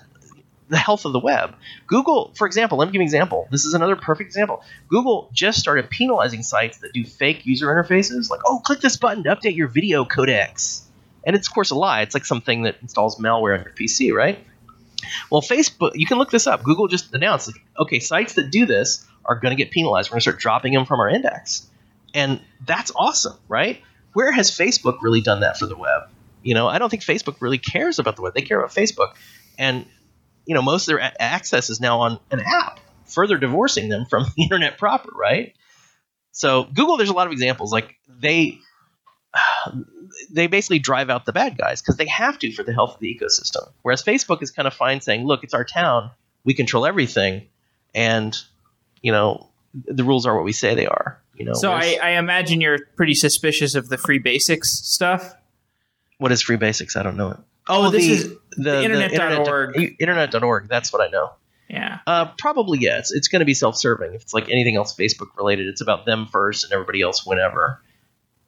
[0.69, 1.55] the health of the web.
[1.87, 3.47] Google, for example, let me give you an example.
[3.51, 4.63] This is another perfect example.
[4.87, 9.23] Google just started penalizing sites that do fake user interfaces, like, oh, click this button
[9.23, 10.83] to update your video codecs.
[11.25, 12.01] And it's, of course, a lie.
[12.01, 14.39] It's like something that installs malware on your PC, right?
[15.31, 16.63] Well, Facebook, you can look this up.
[16.63, 20.09] Google just announced, like, okay, sites that do this are going to get penalized.
[20.09, 21.67] We're going to start dropping them from our index.
[22.13, 23.81] And that's awesome, right?
[24.13, 26.09] Where has Facebook really done that for the web?
[26.43, 28.33] You know, I don't think Facebook really cares about the web.
[28.33, 29.13] They care about Facebook.
[29.57, 29.85] And
[30.49, 34.05] you know most of their a- access is now on an app, further divorcing them
[34.05, 35.53] from the internet proper, right?
[36.31, 37.71] So Google, there's a lot of examples.
[37.71, 38.57] Like they
[40.31, 42.99] they basically drive out the bad guys because they have to for the health of
[42.99, 43.69] the ecosystem.
[43.83, 46.09] Whereas Facebook is kind of fine saying, look, it's our town,
[46.43, 47.47] we control everything,
[47.93, 48.35] and
[49.03, 49.51] you know
[49.85, 51.21] the rules are what we say they are.
[51.35, 51.53] You know.
[51.53, 55.35] So I, I imagine you're pretty suspicious of the free basics stuff.
[56.19, 56.95] What is free basics?
[56.95, 57.37] I don't know it.
[57.67, 59.75] Oh, this the, is the, internet.org.
[59.75, 59.99] Internet,
[60.33, 60.67] internet.org.
[60.69, 61.31] That's what I know.
[61.69, 61.99] Yeah.
[62.07, 62.97] Uh, probably yeah.
[62.99, 64.13] It's, it's going to be self-serving.
[64.15, 67.81] If it's like anything else Facebook related, it's about them first and everybody else whenever.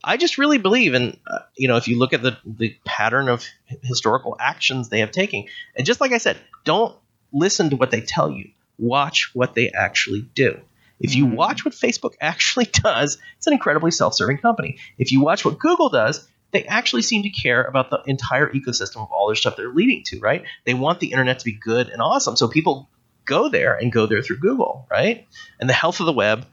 [0.04, 3.30] I just really believe and uh, you know if you look at the the pattern
[3.30, 5.46] of h- historical actions they have taken,
[5.76, 6.96] and just like I said, don't
[7.32, 8.50] listen to what they tell you.
[8.80, 10.60] Watch what they actually do.
[11.00, 11.36] If you Mhm.
[11.36, 14.80] watch what Facebook actually does, it's an incredibly self-serving company.
[14.98, 18.98] If you watch what Google does, they actually seem to care about the entire ecosystem
[18.98, 20.44] of all their stuff they're leading to, right?
[20.66, 22.90] They want the internet to be good and awesome, so people
[23.26, 25.28] go there and go there through Google, right?
[25.60, 26.46] And the health of the web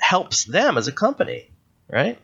[0.00, 1.50] helps them as a company,
[1.88, 2.18] right?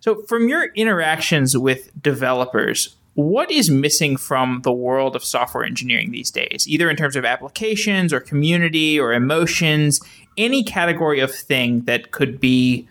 [0.00, 6.10] So, from your interactions with developers, what is missing from the world of software engineering
[6.10, 10.00] these days, either in terms of applications or community or emotions,
[10.36, 12.88] any category of thing that could be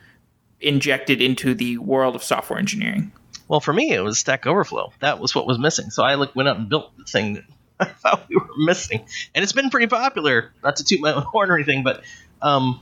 [0.60, 3.12] injected into the world of software engineering?
[3.52, 4.94] Well, for me, it was Stack Overflow.
[5.02, 5.90] That was what was missing.
[5.90, 7.44] So I like went out and built the thing that
[7.82, 9.04] I thought we were missing,
[9.36, 10.54] and it's been pretty popular.
[10.64, 12.02] Not to toot my own horn or anything, but
[12.42, 12.80] um,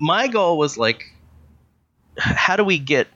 [0.00, 1.14] my goal was like,
[2.16, 3.06] how do we get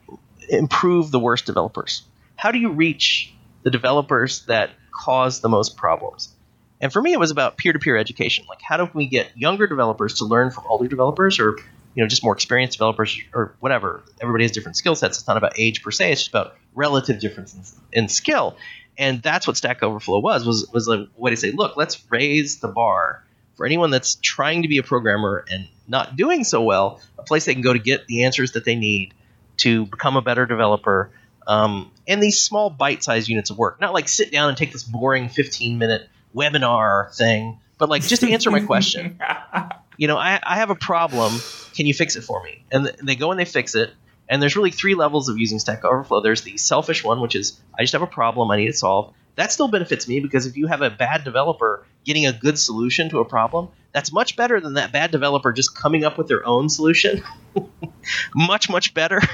[0.48, 2.02] improve the worst developers?
[2.36, 3.34] How do you reach
[3.64, 6.32] the developers that cause the most problems?
[6.80, 8.44] And for me, it was about peer-to-peer education.
[8.48, 11.56] Like, how do we get younger developers to learn from older developers, or
[11.94, 14.02] you know, just more experienced developers, or whatever?
[14.20, 15.18] Everybody has different skill sets.
[15.18, 16.12] It's not about age per se.
[16.12, 18.56] It's just about relative difference in, in skill.
[18.98, 20.44] And that's what Stack Overflow was.
[20.46, 23.24] Was was a way to say, look, let's raise the bar
[23.54, 27.00] for anyone that's trying to be a programmer and not doing so well.
[27.18, 29.14] A place they can go to get the answers that they need
[29.58, 31.10] to become a better developer.
[31.46, 34.84] Um, and these small bite-sized units of work, not like sit down and take this
[34.84, 39.18] boring 15-minute webinar thing, but like just answer my question.
[39.96, 41.40] You know, I, I have a problem.
[41.74, 42.64] Can you fix it for me?
[42.70, 43.90] And th- they go and they fix it.
[44.28, 46.20] And there's really three levels of using Stack Overflow.
[46.20, 49.14] There's the selfish one, which is I just have a problem I need it solved.
[49.36, 53.08] That still benefits me because if you have a bad developer getting a good solution
[53.10, 56.46] to a problem, that's much better than that bad developer just coming up with their
[56.46, 57.22] own solution.
[58.34, 59.20] much, much better.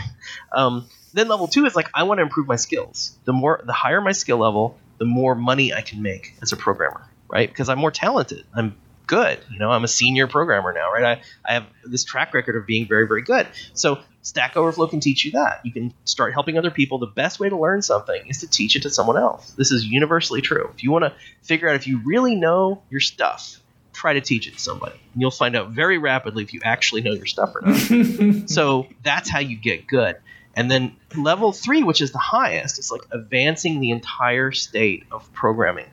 [0.53, 3.17] Um, then level two is like I want to improve my skills.
[3.25, 6.57] The more, the higher my skill level, the more money I can make as a
[6.57, 7.49] programmer, right?
[7.49, 8.45] Because I'm more talented.
[8.55, 8.77] I'm
[9.09, 9.41] good.
[9.51, 11.05] You know, I'm a senior programmer now, right?
[11.05, 13.49] I, I have this track record of being very, very good.
[13.73, 15.61] So Stack Overflow can teach you that.
[15.65, 16.99] You can start helping other people.
[16.99, 19.51] The best way to learn something is to teach it to someone else.
[19.53, 20.71] This is universally true.
[20.75, 23.61] If you want to figure out if you really know your stuff,
[23.93, 25.01] try to teach it to somebody.
[25.13, 28.49] And you'll find out very rapidly if you actually know your stuff or not.
[28.51, 30.17] so that's how you get good.
[30.55, 35.33] And then level three, which is the highest, is like advancing the entire state of
[35.33, 35.87] programming.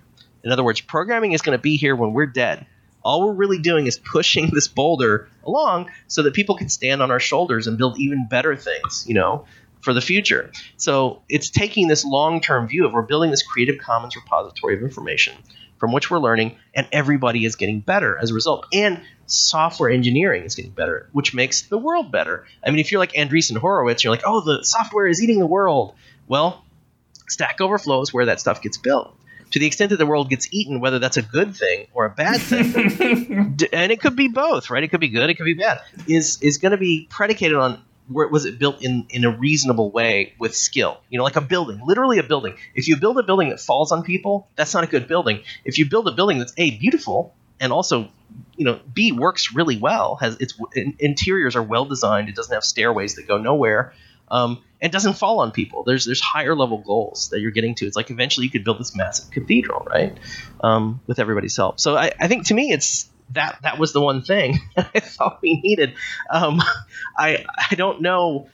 [0.44, 2.66] In other words, programming is going to be here when we're dead.
[3.06, 7.12] All we're really doing is pushing this boulder along so that people can stand on
[7.12, 9.46] our shoulders and build even better things, you know,
[9.80, 10.52] for the future.
[10.76, 14.82] So it's taking this long term view of we're building this Creative Commons repository of
[14.82, 15.36] information
[15.78, 18.66] from which we're learning, and everybody is getting better as a result.
[18.74, 22.46] And software engineering is getting better, which makes the world better.
[22.66, 25.46] I mean, if you're like Andreessen Horowitz, you're like, oh, the software is eating the
[25.46, 25.94] world.
[26.28, 26.64] Well,
[27.28, 29.15] Stack Overflow is where that stuff gets built.
[29.52, 32.10] To the extent that the world gets eaten, whether that's a good thing or a
[32.10, 34.84] bad thing, d- and it could be both, right?
[34.84, 35.82] It could be good, it could be bad.
[36.08, 39.92] Is is going to be predicated on where was it built in in a reasonable
[39.92, 41.00] way with skill?
[41.10, 42.56] You know, like a building, literally a building.
[42.74, 45.42] If you build a building that falls on people, that's not a good building.
[45.64, 48.10] If you build a building that's a beautiful and also
[48.58, 52.54] you know b works really well has its in, interiors are well designed it doesn't
[52.54, 53.94] have stairways that go nowhere
[54.30, 57.88] um, and doesn't fall on people there's there's higher level goals that you're getting to
[57.88, 60.16] it's like eventually you could build this massive cathedral right
[60.62, 64.02] um, with everybody's help so I, I think to me it's that that was the
[64.02, 65.96] one thing i thought we needed
[66.30, 66.62] um,
[67.18, 68.48] i i don't know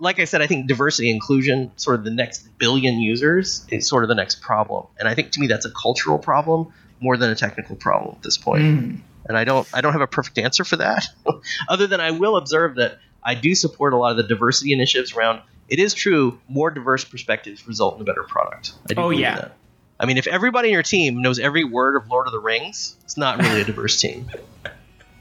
[0.00, 4.02] like I said, I think diversity inclusion, sort of the next billion users, is sort
[4.02, 4.86] of the next problem.
[4.98, 8.22] And I think to me that's a cultural problem more than a technical problem at
[8.22, 8.62] this point.
[8.62, 9.00] Mm.
[9.26, 11.06] And I don't I don't have a perfect answer for that,
[11.68, 15.14] other than I will observe that I do support a lot of the diversity initiatives
[15.14, 15.42] around.
[15.70, 18.72] It is true, more diverse perspectives result in a better product.
[18.90, 19.36] I do Oh, yeah.
[19.36, 19.56] that.
[19.98, 22.96] I mean, if everybody in your team knows every word of Lord of the Rings,
[23.04, 24.28] it's not really a diverse team.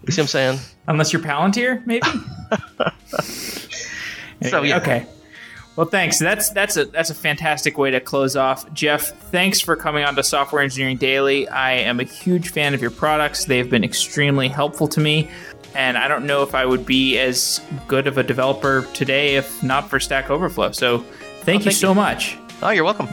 [0.07, 0.59] You see what I'm saying?
[0.87, 2.07] Unless you're Palantir, maybe?
[4.41, 4.77] So, yeah.
[4.77, 5.05] Okay.
[5.75, 6.19] Well, thanks.
[6.19, 8.71] That's that's a that's a fantastic way to close off.
[8.73, 11.47] Jeff, thanks for coming on to Software Engineering Daily.
[11.47, 13.45] I am a huge fan of your products.
[13.45, 15.29] They've been extremely helpful to me,
[15.75, 19.61] and I don't know if I would be as good of a developer today if
[19.63, 20.71] not for Stack Overflow.
[20.71, 21.07] So, thank
[21.47, 21.95] Well, you thank so you.
[21.95, 22.37] much.
[22.61, 23.07] Oh, you're welcome.